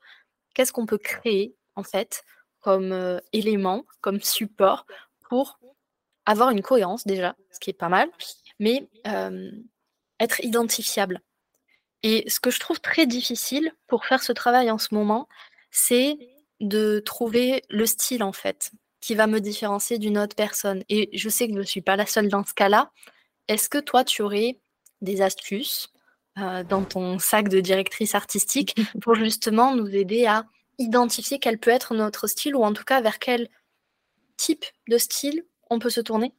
qu'est-ce 0.53 0.71
qu'on 0.73 0.85
peut 0.85 0.97
créer 0.97 1.53
en 1.75 1.83
fait 1.83 2.23
comme 2.59 3.19
élément, 3.33 3.85
comme 4.01 4.21
support 4.21 4.85
pour 5.29 5.59
avoir 6.25 6.51
une 6.51 6.61
cohérence 6.61 7.05
déjà, 7.05 7.35
ce 7.51 7.59
qui 7.59 7.71
est 7.71 7.73
pas 7.73 7.89
mal, 7.89 8.09
mais 8.59 8.87
être 10.19 10.39
identifiable. 10.41 11.21
Et 12.03 12.29
ce 12.29 12.39
que 12.39 12.51
je 12.51 12.59
trouve 12.59 12.79
très 12.79 13.05
difficile 13.05 13.73
pour 13.87 14.05
faire 14.05 14.23
ce 14.23 14.31
travail 14.31 14.71
en 14.71 14.77
ce 14.77 14.93
moment, 14.93 15.27
c'est 15.71 16.17
de 16.61 16.99
trouver 16.99 17.63
le 17.69 17.85
style 17.85 18.23
en 18.23 18.31
fait 18.31 18.71
qui 19.01 19.15
va 19.15 19.27
me 19.27 19.39
différencier 19.39 19.97
d'une 19.97 20.17
autre 20.17 20.35
personne. 20.35 20.83
Et 20.87 21.09
je 21.13 21.27
sais 21.27 21.47
que 21.47 21.53
je 21.53 21.59
ne 21.59 21.63
suis 21.63 21.81
pas 21.81 21.95
la 21.95 22.05
seule 22.05 22.29
dans 22.29 22.45
ce 22.45 22.53
cas-là. 22.53 22.91
Est-ce 23.47 23.67
que 23.67 23.79
toi, 23.79 24.03
tu 24.03 24.21
aurais 24.21 24.59
des 25.01 25.21
astuces 25.21 25.89
dans 26.37 26.85
ton 26.85 27.19
sac 27.19 27.49
de 27.49 27.59
directrice 27.59 28.15
artistique 28.15 28.75
pour 29.01 29.15
justement 29.15 29.75
nous 29.75 29.89
aider 29.89 30.25
à 30.25 30.45
identifier 30.77 31.39
quel 31.39 31.57
peut 31.57 31.71
être 31.71 31.93
notre 31.93 32.27
style 32.27 32.55
ou 32.55 32.63
en 32.63 32.73
tout 32.73 32.83
cas 32.83 33.01
vers 33.01 33.19
quel 33.19 33.49
type 34.37 34.65
de 34.87 34.97
style 34.97 35.43
on 35.69 35.79
peut 35.79 35.89
se 35.89 36.01
tourner? 36.01 36.33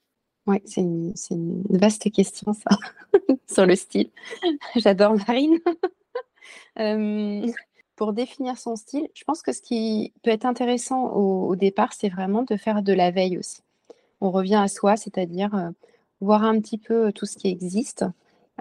Oui, 0.46 0.58
c'est 0.64 0.80
une, 0.80 1.62
vaste 1.70 2.10
question, 2.10 2.52
ça, 2.52 2.76
sur 3.52 3.66
le 3.66 3.76
style. 3.76 4.10
J'adore 4.76 5.16
Marine. 5.26 5.58
Euh, 6.78 7.46
pour 7.96 8.12
définir 8.12 8.58
son 8.58 8.76
style, 8.76 9.08
je 9.14 9.24
pense 9.24 9.42
que 9.42 9.52
ce 9.52 9.60
qui 9.62 10.12
peut 10.22 10.30
être 10.30 10.44
intéressant 10.44 11.12
au, 11.12 11.54
départ, 11.56 11.92
c'est 11.92 12.08
vraiment 12.08 12.42
de 12.42 12.56
faire 12.56 12.82
de 12.82 12.92
la 12.92 13.10
veille 13.10 13.38
aussi. 13.38 13.62
On 14.20 14.30
revient 14.30 14.56
à 14.56 14.68
soi, 14.68 14.96
c'est-à-dire 14.96 15.54
euh, 15.54 15.70
voir 16.20 16.44
un 16.44 16.60
petit 16.60 16.78
peu 16.78 17.12
tout 17.12 17.26
ce 17.26 17.36
qui 17.36 17.48
existe 17.48 18.04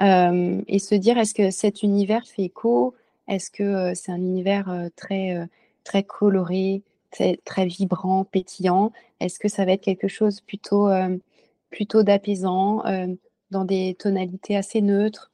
euh, 0.01 0.61
et 0.67 0.79
se 0.79 0.95
dire 0.95 1.17
est-ce 1.17 1.33
que 1.33 1.51
cet 1.51 1.83
univers 1.83 2.25
fait 2.27 2.43
écho? 2.43 2.95
Est-ce 3.27 3.51
que 3.51 3.93
c'est 3.93 4.11
un 4.11 4.17
univers 4.17 4.89
très, 4.95 5.47
très 5.83 6.03
coloré, 6.03 6.81
très, 7.11 7.37
très 7.45 7.65
vibrant, 7.65 8.25
pétillant? 8.25 8.91
Est-ce 9.19 9.39
que 9.39 9.47
ça 9.47 9.63
va 9.63 9.73
être 9.73 9.81
quelque 9.81 10.07
chose 10.07 10.41
plutôt 10.41 10.89
plutôt 11.71 12.03
d'apaisant, 12.03 12.85
euh, 12.85 13.07
dans 13.49 13.65
des 13.65 13.95
tonalités 13.97 14.55
assez 14.55 14.81
neutres. 14.81 15.31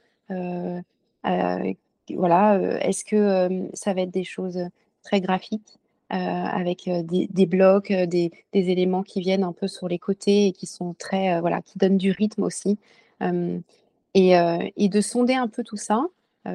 Euh, 2.09 2.13
euh, 2.13 2.17
voilà, 2.17 2.59
est-ce 2.81 3.03
que 3.03 3.69
ça 3.73 3.93
va 3.93 4.01
être 4.01 4.11
des 4.11 4.23
choses 4.23 4.59
très 5.03 5.21
graphiques 5.21 5.79
avec 6.09 6.89
des, 6.89 7.45
blocs, 7.45 7.91
des, 7.91 8.31
éléments 8.53 9.03
qui 9.03 9.19
viennent 9.19 9.43
un 9.43 9.51
peu 9.51 9.67
sur 9.67 9.89
les 9.89 9.99
côtés 9.99 10.47
et 10.47 10.51
qui 10.53 10.65
sont 10.65 10.93
très, 10.93 11.41
voilà, 11.41 11.61
qui 11.61 11.77
donnent 11.77 11.97
du 11.97 12.11
rythme 12.11 12.43
aussi. 12.43 12.77
Et, 14.13 14.31
et, 14.31 14.89
de 14.89 15.01
sonder 15.01 15.33
un 15.33 15.49
peu 15.49 15.63
tout 15.63 15.75
ça, 15.75 16.05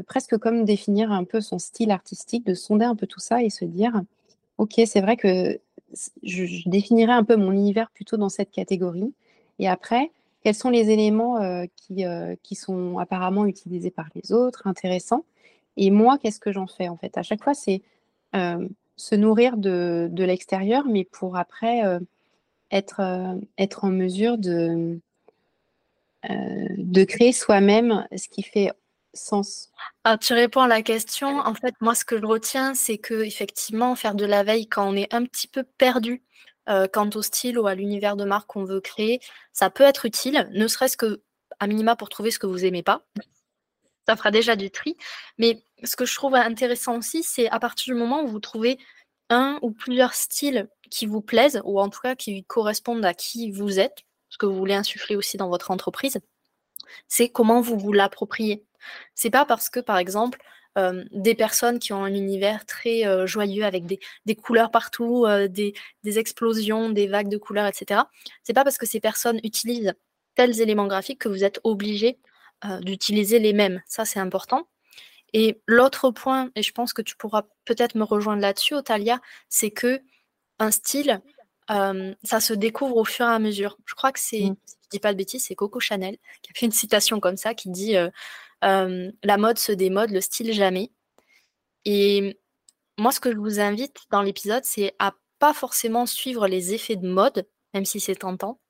presque 0.06 0.38
comme 0.38 0.64
définir 0.64 1.12
un 1.12 1.24
peu 1.24 1.42
son 1.42 1.58
style 1.58 1.90
artistique, 1.90 2.46
de 2.46 2.54
sonder 2.54 2.86
un 2.86 2.96
peu 2.96 3.06
tout 3.06 3.20
ça 3.20 3.42
et 3.42 3.50
se 3.50 3.66
dire, 3.66 4.00
ok, 4.56 4.80
c'est 4.86 5.02
vrai 5.02 5.18
que 5.18 5.60
je, 6.22 6.46
je, 6.46 6.68
définirais 6.70 7.12
un 7.12 7.24
peu 7.24 7.36
mon 7.36 7.52
univers 7.52 7.90
plutôt 7.90 8.16
dans 8.16 8.30
cette 8.30 8.50
catégorie. 8.50 9.12
Et 9.58 9.68
après, 9.68 10.10
quels 10.42 10.54
sont 10.54 10.70
les 10.70 10.90
éléments 10.90 11.40
euh, 11.40 11.64
qui, 11.76 12.04
euh, 12.04 12.34
qui 12.42 12.54
sont 12.54 12.98
apparemment 12.98 13.46
utilisés 13.46 13.90
par 13.90 14.06
les 14.14 14.32
autres, 14.32 14.66
intéressants 14.66 15.24
Et 15.76 15.90
moi, 15.90 16.18
qu'est-ce 16.18 16.40
que 16.40 16.52
j'en 16.52 16.66
fais 16.66 16.88
en 16.88 16.96
fait? 16.96 17.16
À 17.16 17.22
chaque 17.22 17.42
fois, 17.42 17.54
c'est 17.54 17.82
euh, 18.34 18.66
se 18.96 19.14
nourrir 19.14 19.56
de, 19.56 20.08
de 20.10 20.24
l'extérieur, 20.24 20.84
mais 20.86 21.04
pour 21.04 21.36
après 21.36 21.82
être, 22.70 23.00
être 23.58 23.84
en 23.84 23.88
mesure 23.88 24.38
de, 24.38 25.00
de 26.28 27.04
créer 27.04 27.32
soi-même 27.32 28.06
ce 28.16 28.28
qui 28.28 28.42
fait 28.42 28.70
sens. 29.14 29.70
Tu 30.20 30.34
réponds 30.34 30.62
à 30.62 30.68
la 30.68 30.82
question. 30.82 31.40
En 31.40 31.54
fait, 31.54 31.74
moi, 31.80 31.94
ce 31.94 32.04
que 32.04 32.18
je 32.18 32.26
retiens, 32.26 32.74
c'est 32.74 32.98
que 32.98 33.22
effectivement, 33.22 33.94
faire 33.96 34.14
de 34.14 34.24
la 34.24 34.42
veille 34.42 34.68
quand 34.68 34.88
on 34.88 34.94
est 34.94 35.12
un 35.12 35.24
petit 35.24 35.48
peu 35.48 35.64
perdu 35.64 36.22
euh, 36.68 36.86
quant 36.86 37.10
au 37.14 37.22
style 37.22 37.58
ou 37.58 37.66
à 37.66 37.74
l'univers 37.74 38.16
de 38.16 38.24
marque 38.24 38.48
qu'on 38.48 38.64
veut 38.64 38.80
créer, 38.80 39.20
ça 39.52 39.70
peut 39.70 39.84
être 39.84 40.04
utile, 40.06 40.48
ne 40.52 40.66
serait-ce 40.66 40.96
que 40.96 41.22
à 41.60 41.66
minima 41.66 41.96
pour 41.96 42.08
trouver 42.08 42.30
ce 42.30 42.38
que 42.38 42.46
vous 42.46 42.64
aimez 42.64 42.82
pas. 42.82 43.04
Ça 44.06 44.16
fera 44.16 44.30
déjà 44.30 44.56
du 44.56 44.70
tri. 44.70 44.96
Mais 45.38 45.64
ce 45.84 45.96
que 45.96 46.04
je 46.04 46.14
trouve 46.14 46.34
intéressant 46.34 46.98
aussi, 46.98 47.22
c'est 47.22 47.48
à 47.50 47.60
partir 47.60 47.94
du 47.94 48.00
moment 48.00 48.22
où 48.22 48.28
vous 48.28 48.40
trouvez 48.40 48.78
un 49.30 49.58
ou 49.62 49.70
plusieurs 49.70 50.14
styles 50.14 50.68
qui 50.90 51.06
vous 51.06 51.22
plaisent, 51.22 51.60
ou 51.64 51.80
en 51.80 51.88
tout 51.88 52.00
cas 52.00 52.14
qui 52.14 52.44
correspondent 52.44 53.04
à 53.04 53.14
qui 53.14 53.50
vous 53.50 53.78
êtes, 53.78 54.02
ce 54.28 54.38
que 54.38 54.46
vous 54.46 54.56
voulez 54.56 54.74
insuffler 54.74 55.16
aussi 55.16 55.36
dans 55.36 55.48
votre 55.48 55.70
entreprise, 55.70 56.20
c'est 57.08 57.28
comment 57.28 57.60
vous 57.60 57.78
vous 57.78 57.92
l'appropriez. 57.92 58.64
C'est 59.14 59.30
pas 59.30 59.46
parce 59.46 59.70
que, 59.70 59.80
par 59.80 59.98
exemple, 59.98 60.40
euh, 60.78 61.04
des 61.10 61.34
personnes 61.34 61.78
qui 61.78 61.92
ont 61.92 62.02
un 62.02 62.14
univers 62.14 62.64
très 62.64 63.06
euh, 63.06 63.26
joyeux 63.26 63.64
avec 63.64 63.84
des, 63.84 64.00
couleurs 64.36 64.70
partout, 64.70 65.26
euh, 65.26 65.46
des, 65.46 65.74
explosions, 66.04 66.88
des 66.88 67.06
vagues 67.06 67.28
de 67.28 67.36
couleurs, 67.36 67.66
etc. 67.66 68.00
C'est 68.42 68.54
pas 68.54 68.64
parce 68.64 68.78
que 68.78 68.86
ces 68.86 68.98
personnes 68.98 69.38
utilisent 69.44 69.92
tels 70.34 70.62
éléments 70.62 70.86
graphiques 70.86 71.20
que 71.20 71.28
vous 71.28 71.44
êtes 71.44 71.60
obligé 71.64 72.18
d'utiliser 72.82 73.40
les 73.40 73.52
mêmes. 73.52 73.82
Ça, 73.86 74.04
c'est 74.04 74.20
important. 74.20 74.68
Et 75.32 75.60
l'autre 75.66 76.12
point, 76.12 76.50
et 76.54 76.62
je 76.62 76.70
pense 76.70 76.92
que 76.92 77.02
tu 77.02 77.16
pourras 77.16 77.42
peut-être 77.64 77.96
me 77.96 78.04
rejoindre 78.04 78.40
là-dessus, 78.40 78.74
Otalia, 78.74 79.20
c'est 79.48 79.72
que 79.72 80.00
un 80.60 80.70
style, 80.70 81.20
ça 81.68 82.40
se 82.40 82.52
découvre 82.54 82.96
au 82.98 83.04
fur 83.04 83.26
et 83.26 83.30
à 83.30 83.40
mesure. 83.40 83.76
Je 83.84 83.94
crois 83.94 84.12
que 84.12 84.20
c'est, 84.20 84.42
mmh. 84.42 84.56
si 84.64 84.76
je 84.84 84.88
dis 84.90 85.00
pas 85.00 85.12
de 85.12 85.18
bêtises, 85.18 85.44
c'est 85.44 85.56
Coco 85.56 85.80
Chanel 85.80 86.18
qui 86.40 86.52
a 86.52 86.54
fait 86.54 86.66
une 86.66 86.72
citation 86.72 87.18
comme 87.18 87.36
ça 87.36 87.52
qui 87.52 87.68
dit 87.68 87.96
la 88.62 89.36
mode 89.36 89.58
se 89.58 89.72
démode, 89.72 90.10
le 90.10 90.20
style 90.20 90.52
jamais. 90.52 90.92
Et 91.84 92.38
moi, 92.98 93.12
ce 93.12 93.20
que 93.20 93.32
je 93.32 93.38
vous 93.38 93.60
invite 93.60 93.96
dans 94.10 94.22
l'épisode, 94.22 94.64
c'est 94.64 94.94
à 94.98 95.14
pas 95.38 95.52
forcément 95.52 96.06
suivre 96.06 96.46
les 96.46 96.72
effets 96.72 96.96
de 96.96 97.08
mode, 97.08 97.46
même 97.74 97.84
si 97.84 97.98
c'est 97.98 98.14
tentant. 98.14 98.60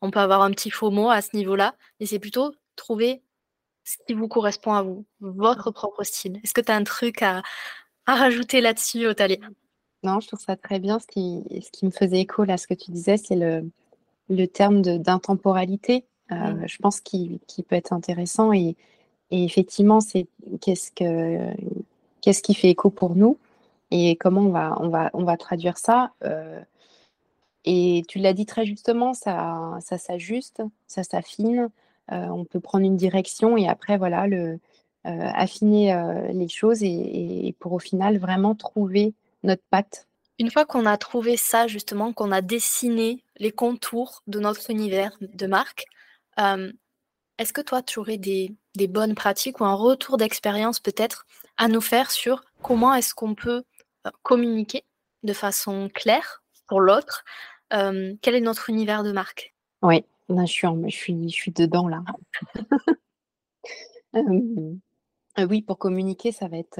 On 0.00 0.10
peut 0.10 0.20
avoir 0.20 0.42
un 0.42 0.52
petit 0.52 0.70
faux 0.70 0.90
mot 0.90 1.10
à 1.10 1.20
ce 1.20 1.36
niveau-là, 1.36 1.74
mais 1.98 2.06
c'est 2.06 2.20
plutôt 2.20 2.52
trouver 2.76 3.22
ce 3.84 3.96
qui 4.06 4.14
vous 4.14 4.28
correspond 4.28 4.74
à 4.74 4.82
vous, 4.82 5.04
votre 5.20 5.72
propre 5.72 6.04
style. 6.04 6.38
Est-ce 6.44 6.54
que 6.54 6.60
tu 6.60 6.70
as 6.70 6.76
un 6.76 6.84
truc 6.84 7.22
à, 7.22 7.42
rajouter 8.06 8.60
là-dessus, 8.60 9.06
Othalie 9.06 9.40
Non, 10.04 10.20
je 10.20 10.28
trouve 10.28 10.40
ça 10.40 10.56
très 10.56 10.78
bien. 10.78 11.00
Ce 11.00 11.06
qui, 11.06 11.42
ce 11.60 11.70
qui 11.72 11.86
me 11.86 11.90
faisait 11.90 12.20
écho 12.20 12.44
là, 12.44 12.56
ce 12.56 12.68
que 12.68 12.74
tu 12.74 12.92
disais, 12.92 13.16
c'est 13.16 13.36
le, 13.36 13.68
le 14.28 14.46
terme 14.46 14.82
d'intemporalité. 14.82 16.04
Euh, 16.30 16.34
mmh. 16.34 16.68
Je 16.68 16.76
pense 16.78 17.00
qu'il 17.00 17.40
peut 17.68 17.76
être 17.76 17.92
intéressant 17.92 18.52
et, 18.52 18.76
et 19.32 19.44
effectivement, 19.44 20.00
c'est 20.00 20.26
qu'est-ce 20.60 20.92
que 20.92 21.54
qu'est-ce 22.20 22.42
qui 22.42 22.54
fait 22.54 22.68
écho 22.68 22.90
pour 22.90 23.16
nous 23.16 23.38
et 23.90 24.16
comment 24.16 24.42
on 24.42 24.50
va 24.50 24.76
on 24.78 24.88
va 24.88 25.10
on 25.14 25.24
va 25.24 25.38
traduire 25.38 25.78
ça. 25.78 26.12
Euh, 26.22 26.60
et 27.64 28.02
tu 28.08 28.18
l'as 28.18 28.34
dit 28.34 28.44
très 28.44 28.66
justement, 28.66 29.14
ça 29.14 29.78
ça 29.80 29.96
s'ajuste, 29.96 30.62
ça 30.86 31.02
s'affine. 31.02 31.70
Euh, 32.12 32.26
on 32.26 32.44
peut 32.44 32.60
prendre 32.60 32.84
une 32.84 32.98
direction 32.98 33.56
et 33.56 33.68
après 33.68 33.96
voilà 33.96 34.26
le 34.26 34.58
euh, 35.06 35.30
affiner 35.34 35.96
les 36.32 36.48
choses 36.48 36.82
et, 36.82 37.46
et, 37.46 37.52
pour 37.58 37.72
au 37.72 37.78
final 37.78 38.18
vraiment 38.18 38.54
trouver 38.54 39.14
notre 39.44 39.62
patte. 39.70 40.06
Une 40.38 40.50
fois 40.50 40.66
qu'on 40.66 40.84
a 40.84 40.98
trouvé 40.98 41.38
ça 41.38 41.66
justement, 41.68 42.12
qu'on 42.12 42.32
a 42.32 42.42
dessiné 42.42 43.24
les 43.38 43.50
contours 43.50 44.22
de 44.26 44.40
notre 44.40 44.70
univers 44.70 45.16
de 45.20 45.46
marque, 45.46 45.86
est-ce 47.42 47.52
que 47.52 47.60
toi, 47.60 47.82
tu 47.82 47.98
aurais 47.98 48.18
des, 48.18 48.54
bonnes 48.88 49.14
pratiques 49.14 49.60
ou 49.60 49.64
un 49.64 49.74
retour 49.74 50.16
d'expérience 50.16 50.80
peut-être 50.80 51.26
à 51.56 51.68
nous 51.68 51.80
faire 51.80 52.10
sur 52.10 52.44
comment 52.62 52.94
est-ce 52.94 53.14
qu'on 53.14 53.34
peut 53.34 53.62
euh, 54.06 54.10
communiquer 54.22 54.84
de 55.22 55.32
façon 55.32 55.88
claire 55.92 56.42
pour 56.66 56.80
l'autre 56.80 57.24
euh, 57.72 58.14
Quel 58.22 58.34
est 58.34 58.40
notre 58.40 58.70
univers 58.70 59.02
de 59.02 59.12
marque? 59.12 59.54
Oui, 59.82 60.04
je, 60.28 60.46
suis 60.46 60.68
je, 60.86 60.96
suis, 60.96 61.28
je 61.28 61.34
suis 61.34 61.52
dedans 61.52 61.88
là. 61.88 62.02
Euh, 64.14 65.46
oui, 65.48 65.62
pour 65.62 65.78
communiquer, 65.78 66.32
ça 66.32 66.46
va 66.46 66.58
être 66.58 66.78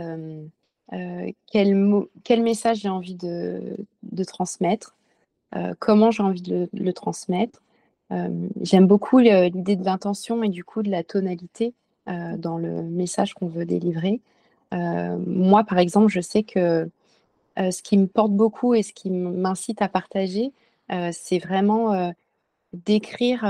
quel, 1.50 2.06
quel, 2.24 2.42
message 2.42 2.80
j'ai 2.80 2.90
envie 2.90 3.14
de, 3.14 3.74
transmettre, 4.26 4.94
comment 5.78 6.10
j'ai 6.10 6.22
envie 6.22 6.42
de 6.42 6.68
le 6.74 6.92
transmettre, 6.92 7.62
j'aime 8.60 8.86
beaucoup 8.86 9.16
l'idée 9.16 9.76
de 9.76 9.84
l'intention 9.86 10.42
et 10.42 10.50
du 10.50 10.62
coup 10.62 10.82
de 10.82 10.90
la 10.90 11.02
tonalité 11.02 11.72
euh, 12.08 12.36
dans 12.36 12.58
le 12.58 12.82
message 12.82 13.34
qu'on 13.34 13.48
veut 13.48 13.64
délivrer. 13.64 14.20
Euh, 14.74 15.16
moi, 15.26 15.64
par 15.64 15.78
exemple, 15.78 16.08
je 16.08 16.20
sais 16.20 16.42
que 16.42 16.88
ce 17.58 17.82
qui 17.82 17.98
me 17.98 18.06
porte 18.06 18.32
beaucoup 18.32 18.72
et 18.72 18.82
ce 18.82 18.94
qui 18.94 19.10
m'incite 19.10 19.82
à 19.82 19.88
partager, 19.88 20.52
c'est 21.12 21.38
vraiment 21.38 22.14
d'écrire 22.72 23.44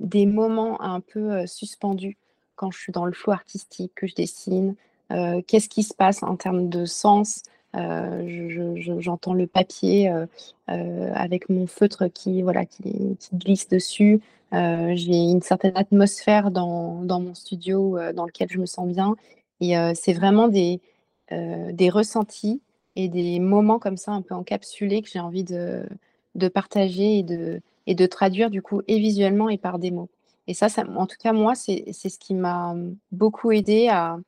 des 0.00 0.26
moments 0.26 0.82
un 0.82 1.00
peu 1.00 1.46
suspendus 1.46 2.18
quand 2.56 2.70
je 2.70 2.78
suis 2.78 2.92
dans 2.92 3.06
le 3.06 3.12
flou 3.12 3.32
artistique, 3.32 3.92
que 3.94 4.06
je 4.06 4.14
dessine. 4.14 4.74
Qu'est-ce 5.08 5.70
qui 5.70 5.82
se 5.82 5.94
passe 5.94 6.22
en 6.22 6.36
termes 6.36 6.68
de 6.68 6.84
sens 6.84 7.42
euh, 7.74 8.76
j'entends 8.98 9.34
le 9.34 9.46
papier 9.46 10.10
euh, 10.10 10.26
euh, 10.70 11.10
avec 11.14 11.48
mon 11.48 11.66
feutre 11.66 12.06
qui, 12.12 12.42
voilà, 12.42 12.66
qui, 12.66 13.16
glisse 13.34 13.68
dessus. 13.68 14.20
J'ai 14.52 15.16
une 15.16 15.40
certaine 15.40 15.76
atmosphère 15.76 16.50
dans, 16.50 17.02
dans 17.02 17.20
mon 17.20 17.34
studio 17.34 17.98
dans 18.14 18.26
lequel 18.26 18.48
je 18.50 18.58
me 18.58 18.66
sens 18.66 18.86
bien. 18.86 19.16
Et 19.60 19.74
c'est 19.94 20.12
vraiment 20.12 20.48
des, 20.48 20.82
des 21.30 21.88
ressentis 21.88 22.60
et 22.94 23.08
des 23.08 23.40
moments 23.40 23.78
comme 23.78 23.96
ça 23.96 24.12
un 24.12 24.20
peu 24.20 24.34
encapsulés 24.34 25.00
que 25.00 25.08
j'ai 25.08 25.20
envie 25.20 25.44
de, 25.44 25.88
de 26.34 26.48
partager 26.48 27.20
et 27.20 27.22
de, 27.22 27.62
et 27.86 27.94
de 27.94 28.04
traduire 28.04 28.50
du 28.50 28.60
coup 28.60 28.82
et 28.88 28.98
visuellement 28.98 29.48
et 29.48 29.56
par 29.56 29.78
des 29.78 29.90
mots. 29.90 30.10
Et 30.48 30.52
ça, 30.52 30.68
ça 30.68 30.84
en 30.96 31.06
tout 31.06 31.16
cas, 31.18 31.32
moi, 31.32 31.54
c'est 31.54 31.90
ce 31.90 32.18
qui 32.18 32.34
m'a 32.34 32.74
beaucoup 33.10 33.52
aidé 33.52 33.88
à, 33.88 34.18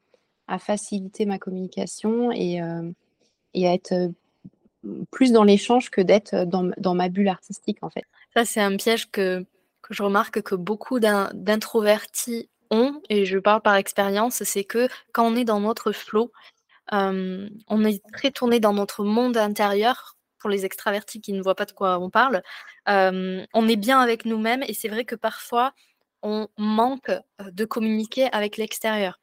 à, 0.49 0.59
faciliter 0.59 1.27
ma 1.27 1.39
communication 1.39 2.33
et, 2.33 2.63
et 3.55 3.69
à 3.69 3.75
être 3.75 3.93
euh, 3.93 4.09
plus 5.11 5.33
dans 5.33 5.45
l'échange 5.45 5.91
que 5.91 6.01
d'être 6.01 6.35
euh, 6.35 6.45
dans, 6.45 6.95
ma 6.95 7.09
bulle 7.09 7.29
artistique 7.29 7.79
en 7.83 7.91
fait. 7.91 8.05
Ça 8.35 8.45
c'est 8.45 8.61
un 8.61 8.77
piège 8.77 9.11
que, 9.11 9.45
que 9.83 9.95
je 9.95 10.03
remarque 10.03 10.43
que 10.43 10.55
beaucoup 10.55 11.01
d'introvertis 11.01 12.49
ont, 12.71 13.01
et 13.09 13.25
je 13.25 13.39
parle 13.39 13.63
par 13.63 13.77
expérience, 13.77 14.43
c'est 14.43 14.65
que 14.65 14.89
quand 15.13 15.27
on 15.27 15.37
est 15.37 15.45
dans 15.45 15.61
notre 15.61 15.93
euh, 16.93 17.49
on 17.69 17.85
est 17.85 18.03
très 18.13 18.31
tourné 18.31 18.61
dans 18.61 18.75
notre 18.75 19.05
monde 19.05 19.37
intérieur 19.37 20.17
pour 20.39 20.51
les 20.51 20.67
extravertis 20.67 21.21
qui 21.21 21.33
ne 21.33 21.43
voient 21.43 21.55
pas 21.55 21.65
de 21.65 21.73
quoi 21.73 21.99
on 21.99 22.11
parle, 22.11 22.43
on 22.87 23.69
est 23.69 23.77
bien 23.77 24.01
avec 24.01 24.27
nous-mêmes 24.27 24.63
et 24.69 24.75
c'est 24.75 24.89
vrai 24.89 25.07
que 25.07 25.15
parfois, 25.15 25.73
on 26.23 26.49
manque 26.59 27.13
de 27.39 27.65
communiquer 27.65 28.29
avec 28.33 28.59
l'extérieur. 28.59 29.19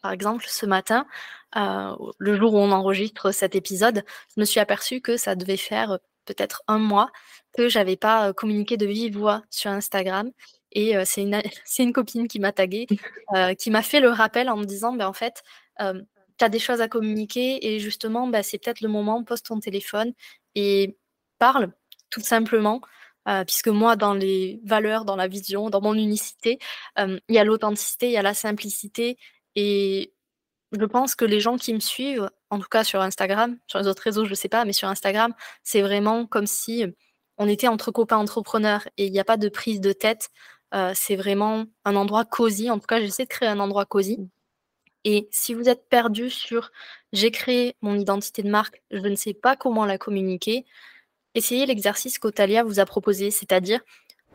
Par 0.00 0.12
exemple, 0.12 0.44
ce 0.48 0.66
matin, 0.66 1.06
le 1.54 2.36
jour 2.36 2.54
où 2.54 2.58
on 2.58 2.72
enregistre 2.72 3.32
cet 3.32 3.54
épisode, 3.54 4.04
je 4.34 4.40
me 4.40 4.44
suis 4.44 4.60
aperçue 4.60 5.00
que 5.00 5.16
ça 5.16 5.34
devait 5.34 5.56
faire 5.56 5.98
peut-être 6.24 6.62
un 6.68 6.78
mois 6.78 7.10
que 7.52 7.68
j'avais 7.68 7.96
pas 7.96 8.32
communiqué 8.32 8.76
de 8.76 8.86
vive 8.86 9.18
voix 9.18 9.42
sur 9.50 9.70
Instagram. 9.70 10.30
Et 10.72 10.94
c'est 11.04 11.22
une, 11.22 11.40
une, 11.78 11.92
copine 11.92 12.28
qui 12.28 12.40
m'a 12.40 12.52
taguée, 12.52 12.86
qui 13.58 13.70
m'a 13.70 13.82
fait 13.82 14.00
le 14.00 14.08
rappel 14.08 14.48
en 14.48 14.56
me 14.56 14.64
disant, 14.64 14.94
ben, 14.94 15.06
en 15.06 15.12
fait, 15.12 15.42
tu 15.78 16.44
as 16.44 16.48
des 16.48 16.58
choses 16.58 16.80
à 16.80 16.88
communiquer 16.88 17.74
et 17.74 17.78
justement, 17.78 18.26
ben, 18.28 18.42
c'est 18.42 18.58
peut-être 18.58 18.80
le 18.80 18.88
moment, 18.88 19.22
pose 19.24 19.42
ton 19.42 19.60
téléphone 19.60 20.12
et 20.54 20.96
parle 21.38 21.72
tout 22.10 22.20
simplement. 22.20 22.80
puisque 23.46 23.68
moi, 23.68 23.96
dans 23.96 24.14
les 24.14 24.60
valeurs, 24.64 25.04
dans 25.04 25.16
la 25.16 25.28
vision, 25.28 25.70
dans 25.70 25.80
mon 25.80 25.94
unicité, 25.94 26.58
il 26.98 27.20
y 27.28 27.38
a 27.38 27.44
l'authenticité, 27.44 28.06
il 28.06 28.12
y 28.12 28.16
a 28.16 28.22
la 28.22 28.34
simplicité. 28.34 29.18
Et 29.56 30.12
je 30.72 30.84
pense 30.84 31.14
que 31.14 31.24
les 31.24 31.40
gens 31.40 31.56
qui 31.56 31.74
me 31.74 31.80
suivent, 31.80 32.30
en 32.50 32.58
tout 32.58 32.68
cas 32.70 32.84
sur 32.84 33.00
Instagram, 33.00 33.58
sur 33.66 33.78
les 33.78 33.86
autres 33.86 34.02
réseaux, 34.02 34.24
je 34.24 34.30
ne 34.30 34.34
sais 34.34 34.48
pas, 34.48 34.64
mais 34.64 34.72
sur 34.72 34.88
Instagram, 34.88 35.34
c'est 35.62 35.82
vraiment 35.82 36.26
comme 36.26 36.46
si 36.46 36.84
on 37.38 37.48
était 37.48 37.68
entre 37.68 37.90
copains 37.90 38.18
entrepreneurs 38.18 38.88
et 38.96 39.06
il 39.06 39.12
n'y 39.12 39.20
a 39.20 39.24
pas 39.24 39.36
de 39.36 39.48
prise 39.48 39.80
de 39.80 39.92
tête. 39.92 40.30
c'est 40.94 41.16
vraiment 41.16 41.66
un 41.84 41.96
endroit 41.96 42.24
cosy. 42.24 42.70
En 42.70 42.78
tout 42.78 42.86
cas, 42.86 43.00
j'essaie 43.00 43.24
de 43.24 43.28
créer 43.28 43.48
un 43.48 43.60
endroit 43.60 43.86
cosy. 43.86 44.18
Et 45.04 45.28
si 45.32 45.54
vous 45.54 45.68
êtes 45.68 45.88
perdu 45.88 46.30
sur 46.30 46.70
j'ai 47.12 47.30
créé 47.30 47.76
mon 47.82 47.96
identité 47.96 48.42
de 48.42 48.50
marque, 48.50 48.82
je 48.90 49.00
ne 49.00 49.16
sais 49.16 49.34
pas 49.34 49.56
comment 49.56 49.84
la 49.84 49.98
communiquer, 49.98 50.64
essayez 51.34 51.66
l'exercice 51.66 52.18
qu'Otalia 52.18 52.62
vous 52.64 52.80
a 52.80 52.86
proposé, 52.86 53.30
c'est-à-dire 53.30 53.80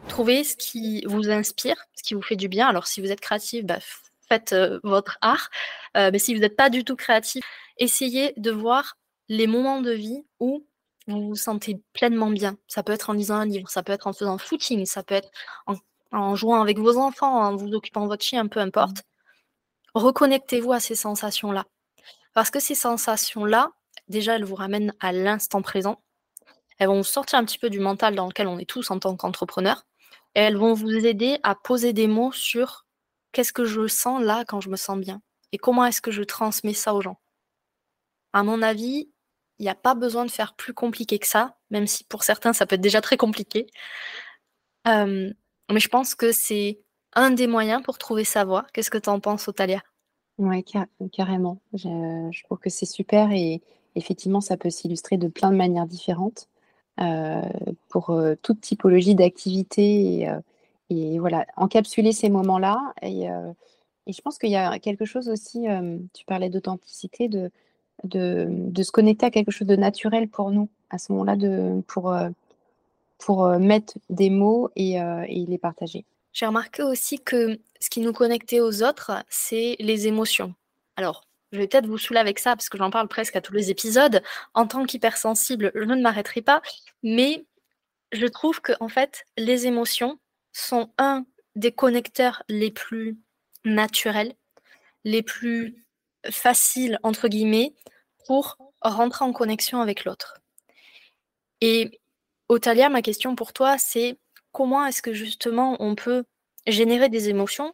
trouver 0.10 0.44
ce 0.44 0.56
qui 0.56 1.04
vous 1.08 1.30
inspire, 1.30 1.78
ce 1.96 2.04
qui 2.04 2.14
vous 2.14 2.22
fait 2.22 2.36
du 2.36 2.50
bien. 2.50 2.68
Alors 2.68 2.88
si 2.88 3.02
vous 3.02 3.12
êtes 3.12 3.22
créatif, 3.22 3.66
bah, 3.66 3.80
faites 4.30 4.56
votre 4.84 5.18
art. 5.22 5.50
mais 5.96 6.20
si 6.20 6.34
vous 6.34 6.42
n'êtes 6.42 6.56
pas 6.56 6.70
du 6.70 6.84
tout 6.84 6.96
créatif, 6.96 7.44
essayez 7.78 8.34
de 8.38 8.52
voir 8.52 8.98
les 9.30 9.48
moments 9.48 9.82
de 9.82 9.92
vie 9.92 10.24
où 10.40 10.66
vous 11.08 11.30
vous 11.30 11.36
sentez 11.36 11.82
pleinement 11.94 12.30
bien. 12.30 12.58
Ça 12.68 12.84
peut 12.84 12.92
être 12.92 13.10
en 13.10 13.14
lisant 13.14 13.36
un 13.36 13.46
livre, 13.46 13.70
ça 13.70 13.84
peut 13.84 13.94
être 13.94 14.08
en 14.08 14.14
faisant 14.14 14.38
footing, 14.38 14.86
ça 14.86 15.04
peut 15.04 15.16
être 15.16 15.32
en, 16.12 16.36
jouant 16.36 16.62
avec 16.62 16.80
vos 16.80 16.98
enfants, 16.98 17.42
en 17.42 17.56
vous 17.56 17.74
occupant 17.74 18.04
de 18.04 18.08
votre 18.08 18.26
chien, 18.26 18.48
peu 18.48 18.60
importe. 18.60 19.04
Reconnectez-vous 19.94 20.74
à 20.74 20.80
ces 20.80 20.96
sensations-là. 20.96 21.66
Parce 22.34 22.52
que 22.52 22.60
ces 22.60 22.76
sensations-là, 22.76 23.72
déjà, 24.10 24.36
elles 24.36 24.44
vous 24.44 24.56
ramènent 24.56 24.94
à 25.00 25.12
l'instant 25.12 25.62
présent. 25.62 26.02
Elles 26.78 26.88
vont 26.88 26.98
vous 26.98 27.04
sortir 27.04 27.40
un 27.40 27.46
petit 27.46 27.58
peu 27.58 27.70
du 27.70 27.80
mental 27.80 28.16
dans 28.16 28.28
lequel 28.28 28.48
on 28.48 28.60
est 28.60 28.70
tous 28.70 28.92
en 28.92 29.00
tant 29.00 29.16
qu'entrepreneurs. 29.16 29.86
Et 30.36 30.42
elles 30.42 30.58
vont 30.58 30.74
vous 30.74 30.92
aider 30.92 31.40
à 31.44 31.56
poser 31.56 31.94
des 31.94 32.08
mots 32.08 32.32
sur 32.32 32.86
qu'est-ce 33.38 33.54
que 33.54 33.66
je 33.66 33.86
sens 33.86 34.20
là 34.20 34.46
quand 34.48 34.62
je 34.62 34.70
me 34.70 34.76
sens 34.76 34.98
bien 34.98 35.22
Et 35.52 35.60
comment 35.60 35.86
est-ce 35.86 36.02
que 36.02 36.10
je 36.10 36.24
transmets 36.24 36.74
ça 36.74 36.96
aux 36.96 37.02
gens? 37.02 37.20
À 38.34 38.42
mon 38.42 38.64
avis, 38.64 39.12
il 39.60 39.64
n'y 39.64 39.70
a 39.70 39.76
pas 39.76 39.94
besoin 39.94 40.26
de 40.26 40.32
faire 40.32 40.56
plus 40.56 40.74
compliqué 40.74 41.20
que 41.20 41.28
ça, 41.28 41.56
même 41.70 41.86
si 41.86 42.04
pour 42.04 42.24
certains, 42.24 42.54
ça 42.54 42.66
peut 42.66 42.74
être 42.74 42.82
déjà 42.82 43.00
très 43.00 43.16
compliqué. 43.16 43.68
mais 44.88 45.34
je 45.70 45.88
pense 45.88 46.16
que 46.16 46.32
c'est 46.32 46.80
un 47.14 47.30
des 47.30 47.46
moyens 47.46 47.84
pour 47.84 48.00
trouver 48.00 48.24
sa 48.24 48.44
voie. 48.44 48.66
Qu'est-ce 48.74 48.90
que 48.90 48.98
tu 48.98 49.10
en 49.10 49.20
penses, 49.20 49.48
Otalia? 49.48 49.84
Oui, 50.40 50.66
carrément. 51.12 51.62
Je, 51.76 52.44
trouve 52.44 52.58
que 52.58 52.72
c'est 52.72 52.88
super 52.88 53.32
et 53.32 53.62
effectivement, 53.94 54.42
ça 54.42 54.58
peut 54.58 54.72
s'illustrer 54.72 55.18
de 55.18 55.28
plein 55.28 55.52
de 55.52 55.58
manières 55.58 55.86
différentes 55.86 56.50
pour 57.88 58.20
toute 58.42 58.62
typologie 58.62 59.14
d'activité 59.14 60.28
et 60.90 61.20
voilà, 61.20 61.46
encapsuler 61.56 62.12
ces 62.12 62.30
moments-là. 62.30 62.94
Et, 63.02 63.30
euh, 63.30 63.52
et, 64.06 64.14
je 64.14 64.22
pense 64.22 64.38
qu'il 64.38 64.50
y 64.50 64.56
a 64.56 64.80
quelque 64.80 65.06
chose 65.06 65.30
aussi, 65.30 65.68
euh, 65.68 65.98
tu 66.14 66.26
parlais 66.26 66.50
d'authenticité, 66.50 67.28
de, 67.28 67.52
de, 68.04 68.84
se 68.84 68.92
connecter 68.92 69.26
à 69.26 69.32
quelque 69.32 69.52
chose 69.52 69.68
de 69.68 69.76
naturel 69.76 70.28
pour 70.28 70.52
nous, 70.52 70.70
à 70.90 70.98
ce 70.98 71.12
moment-là, 71.12 71.36
pour, 71.88 72.12
euh, 72.12 72.30
pour 73.18 73.48
mettre 73.60 73.98
des 74.10 74.30
mots 74.30 74.70
et, 74.76 74.96
et 74.96 75.46
les 75.48 75.58
partager. 75.58 76.06
J'ai 76.34 76.46
remarqué 76.46 76.84
aussi 76.84 77.20
que 77.20 77.60
ce 77.80 77.90
qui 77.90 78.02
nous 78.02 78.14
connectait 78.14 78.60
aux 78.60 78.84
autres, 78.84 79.24
c'est 79.28 79.76
les 79.80 80.08
émotions. 80.08 80.54
Alors, 80.96 81.24
je 81.52 81.58
vais 81.58 81.68
peut-être 81.68 81.88
vous 81.88 81.98
saouler 81.98 82.20
avec 82.20 82.40
ça 82.40 82.56
parce 82.56 82.70
que 82.70 82.78
j'en 82.78 82.92
parle 82.92 83.08
presque 83.08 83.36
à 83.36 83.42
tous 83.42 83.54
les 83.54 83.72
épisodes. 83.72 84.22
En 84.54 84.68
tant 84.68 84.86
qu'hypersensible, 84.86 85.72
je 85.74 85.84
ne 85.84 86.02
m'arrêterai 86.02 86.42
pas, 86.42 86.62
mais 87.04 87.46
je 88.12 88.28
trouve 88.28 88.62
que 88.62 88.74
en 88.80 88.90
fait, 88.90 89.26
les 89.38 89.68
émotions, 89.68 90.20
sont 90.58 90.92
un 90.98 91.26
des 91.56 91.72
connecteurs 91.72 92.44
les 92.50 92.72
plus 92.72 93.18
naturels, 93.64 94.34
les 95.04 95.22
plus 95.22 95.86
faciles, 96.30 97.00
entre 97.04 97.28
guillemets, 97.28 97.76
pour 98.26 98.58
rentrer 98.82 99.24
en 99.24 99.34
connexion 99.34 99.82
avec 99.82 100.04
l'autre. 100.04 100.40
Et 101.62 102.00
Otalia, 102.50 102.90
ma 102.90 103.02
question 103.02 103.36
pour 103.36 103.54
toi, 103.54 103.78
c'est 103.78 104.18
comment 104.52 104.86
est-ce 104.86 105.02
que 105.02 105.14
justement 105.14 105.78
on 105.80 105.96
peut 105.96 106.24
générer 106.66 107.10
des 107.10 107.30
émotions, 107.30 107.74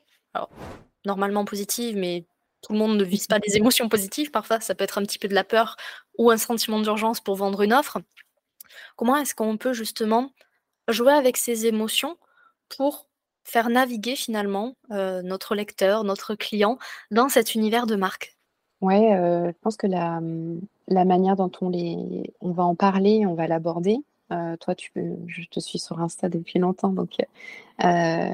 normalement 1.06 1.46
positives, 1.46 1.96
mais 1.96 2.26
tout 2.62 2.74
le 2.74 2.80
monde 2.80 2.98
ne 2.98 3.04
vise 3.04 3.28
pas 3.28 3.40
des 3.40 3.56
émotions 3.58 3.90
positives, 3.90 4.32
parfois 4.32 4.60
ça 4.60 4.76
peut 4.76 4.84
être 4.84 4.98
un 4.98 5.04
petit 5.04 5.20
peu 5.20 5.28
de 5.28 5.36
la 5.36 5.44
peur 5.44 5.78
ou 6.18 6.32
un 6.32 6.38
sentiment 6.38 6.80
d'urgence 6.80 7.22
pour 7.22 7.36
vendre 7.36 7.62
une 7.62 7.74
offre. 7.74 8.00
Comment 8.96 9.18
est-ce 9.18 9.36
qu'on 9.36 9.58
peut 9.58 9.74
justement 9.74 10.32
jouer 10.90 11.14
avec 11.14 11.38
ces 11.38 11.66
émotions 11.66 12.18
pour 12.76 13.08
faire 13.44 13.70
naviguer 13.70 14.16
finalement 14.16 14.76
notre 14.90 15.56
lecteur, 15.56 16.04
notre 16.04 16.36
client 16.36 16.78
dans 17.12 17.30
cet 17.30 17.56
univers 17.56 17.88
de 17.88 17.96
marque 17.96 18.38
Oui, 18.82 19.00
je 19.00 19.54
pense 19.62 19.76
que 19.76 19.88
la, 19.88 20.22
la, 20.88 21.06
manière 21.06 21.36
dont 21.36 21.52
on, 21.62 21.70
les, 21.70 22.34
on 22.42 22.52
va 22.52 22.64
en 22.64 22.76
parler, 22.76 23.26
on 23.26 23.34
va 23.34 23.48
l'aborder. 23.48 23.98
toi, 24.30 24.76
tu, 24.76 24.92
je 25.28 25.44
te 25.50 25.60
suis 25.60 25.78
sur 25.78 26.00
Insta 26.00 26.30
depuis 26.30 26.58
longtemps, 26.60 26.94
donc 26.94 27.10
tu 27.10 27.26
as 27.80 28.34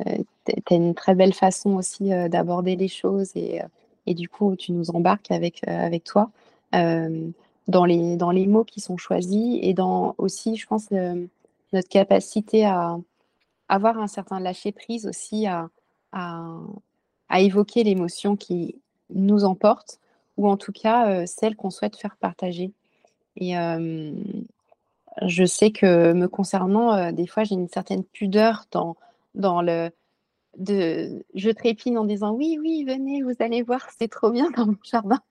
une 0.70 0.94
très 0.94 1.16
belle 1.16 1.34
façon 1.34 1.72
aussi 1.72 2.10
d'aborder 2.30 2.76
les 2.76 2.88
choses 2.88 3.32
et, 3.36 3.62
et, 4.06 4.14
du 4.14 4.30
coup, 4.30 4.56
tu 4.56 4.74
nous 4.74 4.92
embarques 4.92 5.32
avec, 5.32 5.68
avec 5.68 6.04
toi 6.04 6.30
dans, 6.72 7.86
les, 7.86 8.16
dans 8.16 8.32
les 8.32 8.46
mots 8.46 8.64
qui 8.64 8.80
sont 8.80 8.98
choisis 8.98 9.58
et 9.62 9.74
dans 9.74 10.14
aussi, 10.20 10.56
je 10.56 10.68
pense, 10.68 10.92
notre 10.92 11.90
capacité 11.90 12.66
à, 12.66 12.98
avoir 13.70 14.00
un 14.00 14.08
certain 14.08 14.40
lâcher-prise 14.40 15.08
aussi 15.08 15.48
à, 15.48 15.70
à, 16.12 16.60
évoquer 17.40 17.84
l'émotion 17.84 18.36
qui 18.36 18.76
nous 19.12 19.46
emporte, 19.46 20.00
ou 20.38 20.50
en 20.50 20.58
tout 20.58 20.72
cas 20.72 21.10
euh, 21.10 21.26
celle 21.26 21.56
qu'on 21.56 21.70
souhaite 21.70 21.96
faire 21.96 22.18
partager. 22.18 22.72
Et 23.38 23.58
euh, 23.58 24.12
je 25.22 25.46
sais 25.46 25.72
que 25.72 26.14
me 26.14 26.28
concernant, 26.28 26.94
euh, 26.94 27.12
des 27.12 27.28
fois 27.28 27.44
j'ai 27.44 27.56
une 27.56 27.70
certaine 27.70 28.04
pudeur 28.04 28.66
dans, 28.72 28.98
dans 29.36 29.62
le... 29.62 29.92
De, 30.58 31.24
je 31.36 31.52
trépine 31.52 31.98
en 31.98 32.06
disant 32.06 32.34
oui, 32.34 32.58
oui, 32.60 32.84
venez, 32.84 33.22
vous 33.22 33.36
allez 33.40 33.62
voir, 33.62 33.88
c'est 33.98 34.10
trop 34.10 34.32
bien 34.32 34.50
dans 34.58 34.66
mon 34.66 34.78
jardin, 34.84 35.22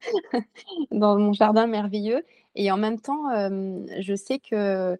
dans 0.90 1.16
mon 1.18 1.32
jardin 1.32 1.66
merveilleux. 1.66 2.24
Et 2.56 2.70
en 2.72 2.76
même 2.76 2.98
temps, 3.00 3.30
je 3.30 4.14
sais 4.16 4.38
que 4.38 4.98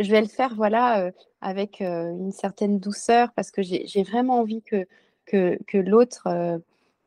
je 0.00 0.10
vais 0.10 0.20
le 0.20 0.28
faire 0.28 0.54
voilà, 0.54 1.10
avec 1.40 1.80
une 1.80 2.32
certaine 2.32 2.78
douceur 2.78 3.32
parce 3.34 3.50
que 3.50 3.62
j'ai 3.62 4.02
vraiment 4.02 4.40
envie 4.40 4.62
que, 4.62 4.86
que, 5.26 5.78
l'autre 5.78 6.28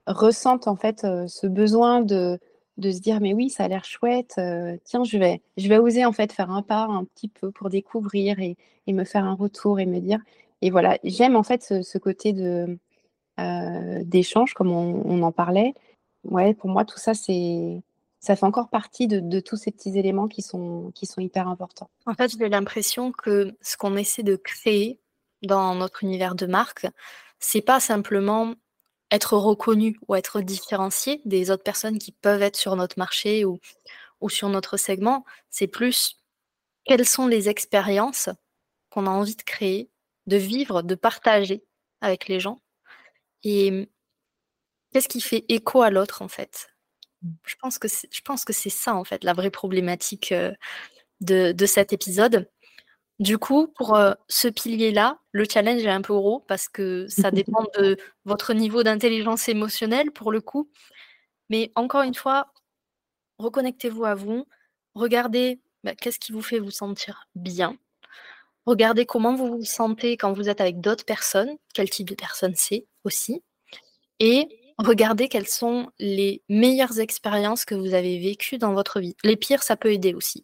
ressente 0.07 0.67
en 0.67 0.75
fait 0.75 1.01
ce 1.27 1.47
besoin 1.47 2.01
de, 2.01 2.39
de, 2.77 2.91
se 2.91 2.99
dire 2.99 3.21
mais 3.21 3.33
oui, 3.33 3.49
ça 3.49 3.65
a 3.65 3.67
l'air 3.67 3.85
chouette, 3.85 4.39
tiens, 4.85 5.03
je 5.03 5.17
vais, 5.17 5.41
je 5.57 5.67
vais 5.67 5.77
oser 5.77 6.05
en 6.05 6.11
fait 6.11 6.31
faire 6.31 6.51
un 6.51 6.61
pas 6.61 6.83
un 6.83 7.05
petit 7.05 7.27
peu 7.27 7.51
pour 7.51 7.69
découvrir 7.69 8.39
et, 8.39 8.57
et 8.87 8.93
me 8.93 9.03
faire 9.03 9.25
un 9.25 9.35
retour 9.35 9.79
et 9.79 9.85
me 9.85 9.99
dire. 9.99 10.19
Et 10.61 10.69
voilà, 10.69 10.97
j'aime 11.03 11.35
en 11.35 11.43
fait 11.43 11.63
ce, 11.83 11.97
côté 11.97 12.33
de 12.33 12.77
d'échange 14.03 14.53
comme 14.53 14.71
on, 14.71 15.01
on, 15.05 15.23
en 15.23 15.31
parlait. 15.31 15.73
Ouais, 16.25 16.53
pour 16.53 16.69
moi, 16.69 16.85
tout 16.85 16.99
ça, 16.99 17.13
c'est 17.15 17.81
ça 18.21 18.35
fait 18.35 18.45
encore 18.45 18.69
partie 18.69 19.07
de, 19.07 19.39
tous 19.39 19.57
ces 19.57 19.71
petits 19.71 19.97
éléments 19.97 20.27
qui 20.27 20.43
sont, 20.43 20.93
hyper 21.17 21.47
importants. 21.47 21.89
En 22.05 22.13
fait, 22.13 22.31
j'ai 22.37 22.49
l'impression 22.49 23.11
que 23.11 23.57
ce 23.61 23.75
qu'on 23.77 23.97
essaie 23.97 24.21
de 24.21 24.35
créer 24.35 24.99
dans 25.41 25.73
notre 25.73 26.03
univers 26.03 26.35
de 26.35 26.45
marque, 26.45 26.85
c'est 27.39 27.63
pas 27.63 27.79
simplement 27.79 28.53
être 29.09 29.35
reconnu 29.35 29.99
ou 30.07 30.13
être 30.15 30.41
différencié 30.41 31.21
des 31.25 31.49
autres 31.49 31.63
personnes 31.63 31.97
qui 31.97 32.11
peuvent 32.11 32.43
être 32.43 32.55
sur 32.55 32.75
notre 32.75 32.99
marché 32.99 33.43
ou 33.43 33.59
sur 34.29 34.49
notre 34.49 34.77
segment, 34.77 35.25
c'est 35.49 35.67
plus 35.67 36.15
quelles 36.85 37.07
sont 37.07 37.25
les 37.25 37.49
expériences 37.49 38.29
qu'on 38.91 39.07
a 39.07 39.09
envie 39.09 39.35
de 39.35 39.41
créer, 39.41 39.89
de 40.27 40.37
vivre, 40.37 40.83
de 40.83 40.95
partager 40.95 41.63
avec 42.01 42.27
les 42.27 42.39
gens. 42.39 42.61
Et 43.43 43.89
qu'est-ce 44.93 45.09
qui 45.09 45.21
fait 45.21 45.43
écho 45.49 45.81
à 45.81 45.89
l'autre 45.89 46.21
en 46.21 46.27
fait? 46.27 46.70
Je 47.45 47.55
pense 47.61 47.77
que 47.77 47.87
c'est 47.87 48.07
je 48.11 48.21
pense 48.21 48.45
que 48.45 48.53
c'est 48.53 48.69
ça, 48.69 48.95
en 48.95 49.03
fait, 49.03 49.23
la 49.23 49.33
vraie 49.33 49.51
problématique, 49.51 50.33
de, 51.21 51.51
de 51.53 51.65
cet 51.65 51.93
épisode. 51.93 52.49
Du 53.19 53.37
coup, 53.37 53.67
pour 53.67 53.95
euh, 53.95 54.13
ce 54.27 54.47
pilier-là, 54.47 55.19
le 55.31 55.45
challenge 55.49 55.83
est 55.83 55.89
un 55.89 56.01
peu 56.01 56.13
gros 56.13 56.39
parce 56.41 56.67
que 56.67 57.07
ça 57.07 57.31
dépend 57.31 57.63
de 57.77 57.97
votre 58.25 58.53
niveau 58.53 58.83
d'intelligence 58.83 59.47
émotionnelle 59.47 60.11
pour 60.11 60.31
le 60.31 60.41
coup. 60.41 60.69
Mais 61.49 61.71
encore 61.75 62.01
une 62.01 62.15
fois, 62.15 62.51
reconnectez-vous 63.37 64.05
à 64.05 64.15
vous, 64.15 64.47
regardez 64.95 65.61
bah, 65.83 65.95
qu'est-ce 65.95 66.19
qui 66.19 66.31
vous 66.31 66.41
fait 66.41 66.59
vous 66.59 66.71
sentir 66.71 67.27
bien, 67.35 67.77
regardez 68.65 69.05
comment 69.05 69.35
vous 69.35 69.57
vous 69.57 69.65
sentez 69.65 70.17
quand 70.17 70.33
vous 70.33 70.49
êtes 70.49 70.61
avec 70.61 70.81
d'autres 70.81 71.05
personnes, 71.05 71.57
quel 71.73 71.89
type 71.89 72.09
de 72.09 72.15
personne 72.15 72.53
c'est 72.55 72.87
aussi, 73.03 73.43
et 74.19 74.47
regardez 74.81 75.27
quelles 75.27 75.47
sont 75.47 75.91
les 75.99 76.43
meilleures 76.49 76.99
expériences 76.99 77.65
que 77.65 77.75
vous 77.75 77.93
avez 77.93 78.19
vécues 78.19 78.57
dans 78.57 78.73
votre 78.73 78.99
vie. 78.99 79.15
Les 79.23 79.35
pires, 79.35 79.63
ça 79.63 79.77
peut 79.77 79.91
aider 79.91 80.13
aussi, 80.13 80.43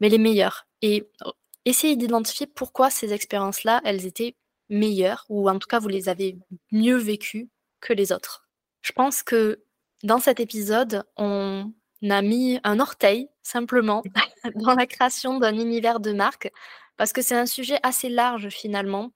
mais 0.00 0.08
les 0.08 0.18
meilleures. 0.18 0.66
Et 0.82 1.08
essayez 1.64 1.96
d'identifier 1.96 2.46
pourquoi 2.46 2.90
ces 2.90 3.12
expériences-là, 3.12 3.80
elles 3.84 4.06
étaient 4.06 4.36
meilleures, 4.68 5.24
ou 5.28 5.48
en 5.48 5.58
tout 5.58 5.68
cas, 5.68 5.78
vous 5.78 5.88
les 5.88 6.08
avez 6.08 6.36
mieux 6.70 6.96
vécues 6.96 7.50
que 7.80 7.92
les 7.92 8.12
autres. 8.12 8.48
Je 8.80 8.92
pense 8.92 9.22
que 9.22 9.62
dans 10.02 10.18
cet 10.18 10.40
épisode, 10.40 11.04
on 11.16 11.72
a 12.08 12.22
mis 12.22 12.58
un 12.64 12.80
orteil, 12.80 13.28
simplement, 13.42 14.02
dans 14.56 14.74
la 14.74 14.86
création 14.86 15.38
d'un 15.38 15.54
univers 15.54 16.00
de 16.00 16.12
marque, 16.12 16.50
parce 16.96 17.12
que 17.12 17.22
c'est 17.22 17.36
un 17.36 17.46
sujet 17.46 17.78
assez 17.82 18.08
large 18.08 18.48
finalement. 18.48 19.12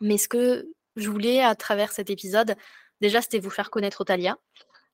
Mais 0.00 0.18
ce 0.18 0.28
que 0.28 0.70
je 0.96 1.10
voulais 1.10 1.40
à 1.40 1.54
travers 1.54 1.92
cet 1.92 2.10
épisode, 2.10 2.56
déjà, 3.04 3.20
c'était 3.20 3.38
vous 3.38 3.50
faire 3.50 3.70
connaître 3.70 4.00
Otalia, 4.00 4.38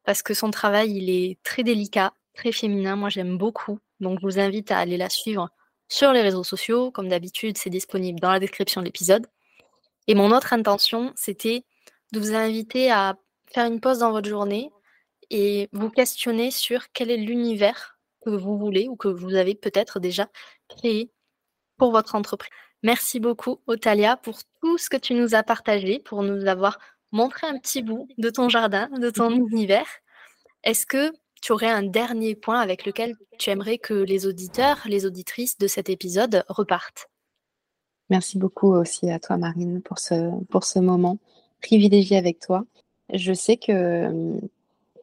parce 0.05 0.23
que 0.23 0.35
son 0.35 0.51
travail, 0.51 0.91
il 0.97 1.11
est 1.11 1.39
très 1.45 1.63
délicat, 1.63 2.13
très 2.35 2.51
féminin. 2.53 2.97
Moi, 2.97 3.09
j'aime 3.09 3.39
beaucoup. 3.39 3.79
Donc, 4.01 4.19
je 4.21 4.27
vous 4.27 4.39
invite 4.41 4.73
à 4.73 4.79
aller 4.79 4.97
la 4.97 5.09
suivre 5.09 5.49
sur 5.89 6.13
les 6.13 6.21
réseaux 6.21 6.45
sociaux. 6.45 6.91
Comme 6.91 7.09
d'habitude, 7.09 7.57
c'est 7.57 7.71
disponible 7.71 8.19
dans 8.19 8.33
la 8.33 8.41
description 8.41 8.81
de 8.81 8.87
l'épisode. 8.87 9.27
Et 10.09 10.15
mon 10.15 10.33
autre 10.33 10.53
intention, 10.53 11.13
c'était 11.15 11.65
de 12.13 12.19
vous 12.19 12.35
inviter 12.35 12.91
à 12.91 13.17
faire 13.47 13.67
une 13.67 13.81
pause 13.81 13.99
dans 13.99 14.11
votre 14.11 14.29
journée 14.29 14.73
et 15.31 15.69
vous 15.73 15.91
questionner 15.91 16.51
sur 16.51 16.91
quel 16.93 17.11
est 17.11 17.17
l'univers 17.17 17.99
que 18.25 18.31
vous 18.31 18.59
voulez 18.59 18.89
ou 18.89 18.97
que 18.97 19.07
vous 19.07 19.37
avez 19.37 19.55
peut-être 19.55 20.01
déjà 20.01 20.29
créé 20.69 21.13
pour 21.77 21.93
votre 21.93 22.17
entreprise. 22.17 22.51
Merci 22.83 23.21
beaucoup, 23.21 23.61
Otalia, 23.67 24.17
pour 24.17 24.39
tout 24.61 24.79
ce 24.79 24.91
que 24.91 24.97
tu 24.97 25.15
nous 25.15 25.35
as 25.37 25.45
partagé, 25.45 26.01
pour 26.01 26.23
nous 26.23 26.47
avoir 26.47 26.79
montré 27.13 27.47
un 27.47 27.59
petit 27.59 27.83
bout 27.83 28.09
de 28.19 28.31
ton 28.31 28.49
jardin, 28.49 28.89
de 28.99 29.11
ton 29.11 29.31
univers. 29.31 29.87
Est-ce 30.65 30.87
que 30.87 31.13
tu 31.43 31.53
aurais 31.53 31.71
un 31.71 31.83
dernier 31.83 32.35
point 32.35 32.61
avec 32.61 32.85
lequel 32.85 33.17
tu 33.39 33.51
aimerais 33.51 33.79
que 33.79 33.95
les 33.95 34.27
auditeurs, 34.27 34.81
les 34.87 35.07
auditrices 35.07 35.59
de 35.59 35.67
cet 35.67 35.89
épisode 35.89 36.45
repartent? 36.49 37.09
Merci 38.11 38.39
beaucoup 38.39 38.75
aussi 38.75 39.11
à 39.11 39.19
toi, 39.19 39.37
Marine, 39.37 39.81
pour 39.83 39.99
ce, 39.99 40.31
pour 40.47 40.65
ce 40.65 40.79
moment 40.81 41.19
privilégié 41.63 42.17
avec 42.17 42.41
toi. 42.41 42.65
Je 43.13 43.33
sais 43.33 43.57
que 43.57 43.73
euh, 43.73 44.41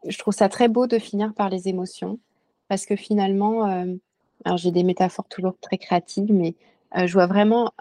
je 0.06 0.17
trouve 0.17 0.34
ça 0.34 0.50
très 0.50 0.67
beau 0.67 0.88
de 0.88 1.00
finir 1.00 1.34
par 1.34 1.50
les 1.50 1.67
émotions 1.67 2.20
parce 2.67 2.86
que 2.86 2.96
finalement, 2.96 3.67
euh, 3.70 3.86
alors 4.46 4.58
j'ai 4.58 4.72
des 4.72 4.84
métaphores 4.84 5.28
toujours 5.28 5.58
très 5.60 5.78
créatives, 5.78 6.32
mais 6.32 6.56
euh, 6.98 7.08
je 7.08 7.13
vois 7.13 7.28
vraiment, 7.28 7.72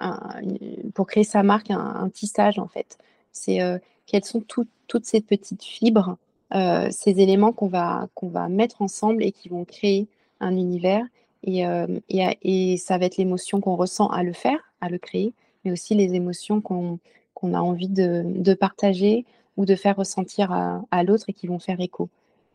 pour 0.95 1.07
créer 1.07 1.25
sa 1.25 1.43
marque, 1.43 1.71
un, 1.71 2.09
tissage 2.11 2.59
en 2.59 2.69
fait. 2.69 2.99
C'est 3.33 3.61
quelles 4.07 4.25
sont 4.25 4.43
toutes 4.43 5.05
ces 5.05 5.21
petites 5.21 5.65
fibres 5.65 6.17
euh, 6.55 6.89
ces 6.93 7.21
éléments 7.21 7.53
qu'on 7.53 7.67
va, 7.67 8.09
va 8.23 8.49
mettre 8.49 8.81
ensemble 8.83 9.25
et 9.25 9.33
qui 9.33 9.49
vont 9.49 9.65
créer 9.65 10.07
un 10.41 10.57
univers. 10.57 11.05
Et, 11.43 11.67
euh, 11.67 11.87
et, 12.09 12.77
ça 12.77 12.99
va 12.99 13.07
être 13.07 13.17
l'émotion 13.17 13.61
qu'on 13.61 13.77
ressent 13.77 14.09
à 14.09 14.23
le 14.23 14.33
faire, 14.33 14.59
à 14.81 14.89
le 14.89 14.99
créer, 14.99 15.33
mais 15.65 15.73
aussi 15.73 15.95
les 15.95 16.15
émotions 16.15 16.61
qu'on 16.61 16.99
qu'on 17.35 17.53
a 17.53 17.61
envie 17.61 17.89
de, 17.89 18.23
de, 18.25 18.55
partager 18.55 19.27
ou 19.59 19.67
de 19.67 19.75
faire 19.75 19.97
ressentir 19.97 20.53
à, 20.53 20.83
à 20.91 21.03
l'autre 21.05 21.27
et 21.29 21.35
qui 21.35 21.47
vont 21.47 21.59
faire 21.59 21.79
écho. 21.83 22.09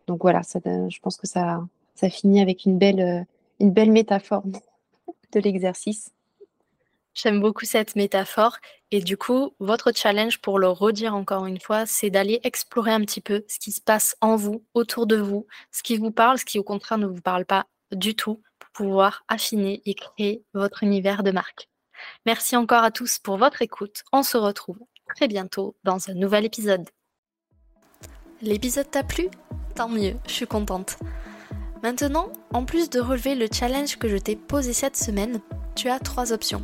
Donc 0.07 0.23
voilà, 0.23 0.41
ça, 0.41 0.59
je 0.65 0.99
pense 1.01 1.17
que 1.17 1.27
ça, 1.27 1.63
ça 1.93 2.09
finit 2.09 2.41
avec 2.41 2.65
une 2.65 2.79
belle, 2.79 3.27
une 3.59 3.69
belle 3.69 3.91
métaphore 3.91 4.43
de 5.33 5.39
l'exercice. 5.39 6.11
J'aime 7.13 7.41
beaucoup 7.41 7.65
cette 7.65 7.95
métaphore. 7.95 8.57
Et 8.91 9.01
du 9.01 9.17
coup, 9.17 9.53
votre 9.59 9.91
challenge, 9.93 10.39
pour 10.39 10.59
le 10.59 10.69
redire 10.69 11.15
encore 11.15 11.45
une 11.45 11.59
fois, 11.59 11.85
c'est 11.85 12.09
d'aller 12.09 12.39
explorer 12.43 12.91
un 12.91 13.01
petit 13.01 13.21
peu 13.21 13.43
ce 13.47 13.59
qui 13.59 13.71
se 13.71 13.81
passe 13.81 14.15
en 14.21 14.35
vous, 14.35 14.63
autour 14.73 15.07
de 15.07 15.17
vous, 15.17 15.45
ce 15.71 15.83
qui 15.83 15.97
vous 15.97 16.11
parle, 16.11 16.37
ce 16.37 16.45
qui 16.45 16.59
au 16.59 16.63
contraire 16.63 16.97
ne 16.97 17.07
vous 17.07 17.21
parle 17.21 17.45
pas 17.45 17.65
du 17.91 18.15
tout, 18.15 18.41
pour 18.59 18.69
pouvoir 18.71 19.23
affiner 19.27 19.81
et 19.85 19.93
créer 19.93 20.43
votre 20.53 20.83
univers 20.83 21.23
de 21.23 21.31
marque. 21.31 21.69
Merci 22.25 22.55
encore 22.55 22.83
à 22.83 22.91
tous 22.91 23.19
pour 23.19 23.37
votre 23.37 23.61
écoute. 23.61 24.03
On 24.11 24.23
se 24.23 24.37
retrouve 24.37 24.79
très 25.15 25.27
bientôt 25.27 25.75
dans 25.83 26.09
un 26.09 26.13
nouvel 26.13 26.45
épisode. 26.45 26.89
L'épisode 28.41 28.89
t'a 28.89 29.03
plu? 29.03 29.27
Tant 29.75 29.89
mieux, 29.89 30.15
je 30.27 30.31
suis 30.31 30.47
contente. 30.47 30.97
Maintenant, 31.83 32.31
en 32.53 32.65
plus 32.65 32.89
de 32.89 32.99
relever 32.99 33.35
le 33.35 33.47
challenge 33.51 33.97
que 33.97 34.07
je 34.07 34.17
t'ai 34.17 34.35
posé 34.35 34.73
cette 34.73 34.97
semaine, 34.97 35.41
tu 35.75 35.89
as 35.89 35.99
trois 35.99 36.31
options. 36.31 36.63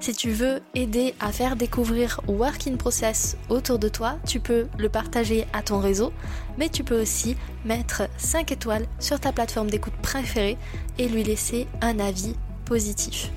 Si 0.00 0.12
tu 0.12 0.30
veux 0.30 0.60
aider 0.74 1.14
à 1.20 1.32
faire 1.32 1.56
découvrir 1.56 2.20
Work 2.28 2.66
in 2.66 2.76
Process 2.76 3.36
autour 3.48 3.78
de 3.78 3.88
toi, 3.88 4.16
tu 4.26 4.40
peux 4.40 4.66
le 4.78 4.88
partager 4.88 5.46
à 5.52 5.62
ton 5.62 5.78
réseau, 5.78 6.12
mais 6.58 6.68
tu 6.68 6.84
peux 6.84 7.00
aussi 7.00 7.36
mettre 7.64 8.02
5 8.18 8.52
étoiles 8.52 8.86
sur 8.98 9.18
ta 9.20 9.32
plateforme 9.32 9.70
d'écoute 9.70 9.94
préférée 10.02 10.58
et 10.98 11.08
lui 11.08 11.22
laisser 11.22 11.66
un 11.80 11.98
avis 12.00 12.34
positif. 12.64 13.30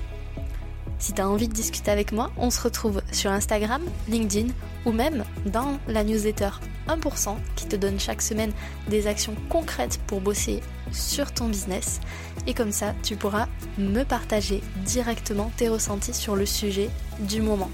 Si 1.00 1.13
tu 1.13 1.22
as 1.22 1.30
envie 1.30 1.48
de 1.48 1.54
discuter 1.54 1.91
avec 1.91 2.12
moi, 2.12 2.32
on 2.38 2.50
se 2.50 2.62
retrouve 2.62 3.02
sur 3.12 3.32
Instagram, 3.32 3.84
LinkedIn 4.10 4.52
ou 4.86 4.91
même 4.91 5.24
dans 5.46 5.78
la 5.88 6.04
newsletter 6.04 6.50
1% 6.88 7.36
qui 7.56 7.67
te 7.67 7.76
donne 7.76 8.00
chaque 8.00 8.22
semaine 8.22 8.52
des 8.89 9.06
actions 9.06 9.36
concrètes 9.50 10.00
pour 10.08 10.22
bosser 10.22 10.62
sur 10.91 11.32
ton 11.32 11.50
business. 11.50 12.00
Et 12.48 12.54
comme 12.54 12.72
ça, 12.72 12.96
tu 13.04 13.18
pourras 13.18 13.48
me 13.78 14.04
partager 14.04 14.62
directement 14.86 15.52
tes 15.58 15.68
ressentis 15.68 16.14
sur 16.14 16.36
le 16.36 16.46
sujet 16.46 16.90
du 17.20 17.42
moment. 17.42 17.70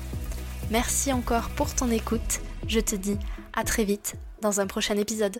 Merci 0.72 1.14
encore 1.14 1.50
pour 1.50 1.74
ton 1.76 1.92
écoute. 1.92 2.42
Je 2.68 2.80
te 2.80 2.96
dis 2.96 3.18
à 3.54 3.64
très 3.64 3.84
vite 3.84 4.16
dans 4.42 4.60
un 4.60 4.68
prochain 4.68 4.98
épisode. 4.98 5.40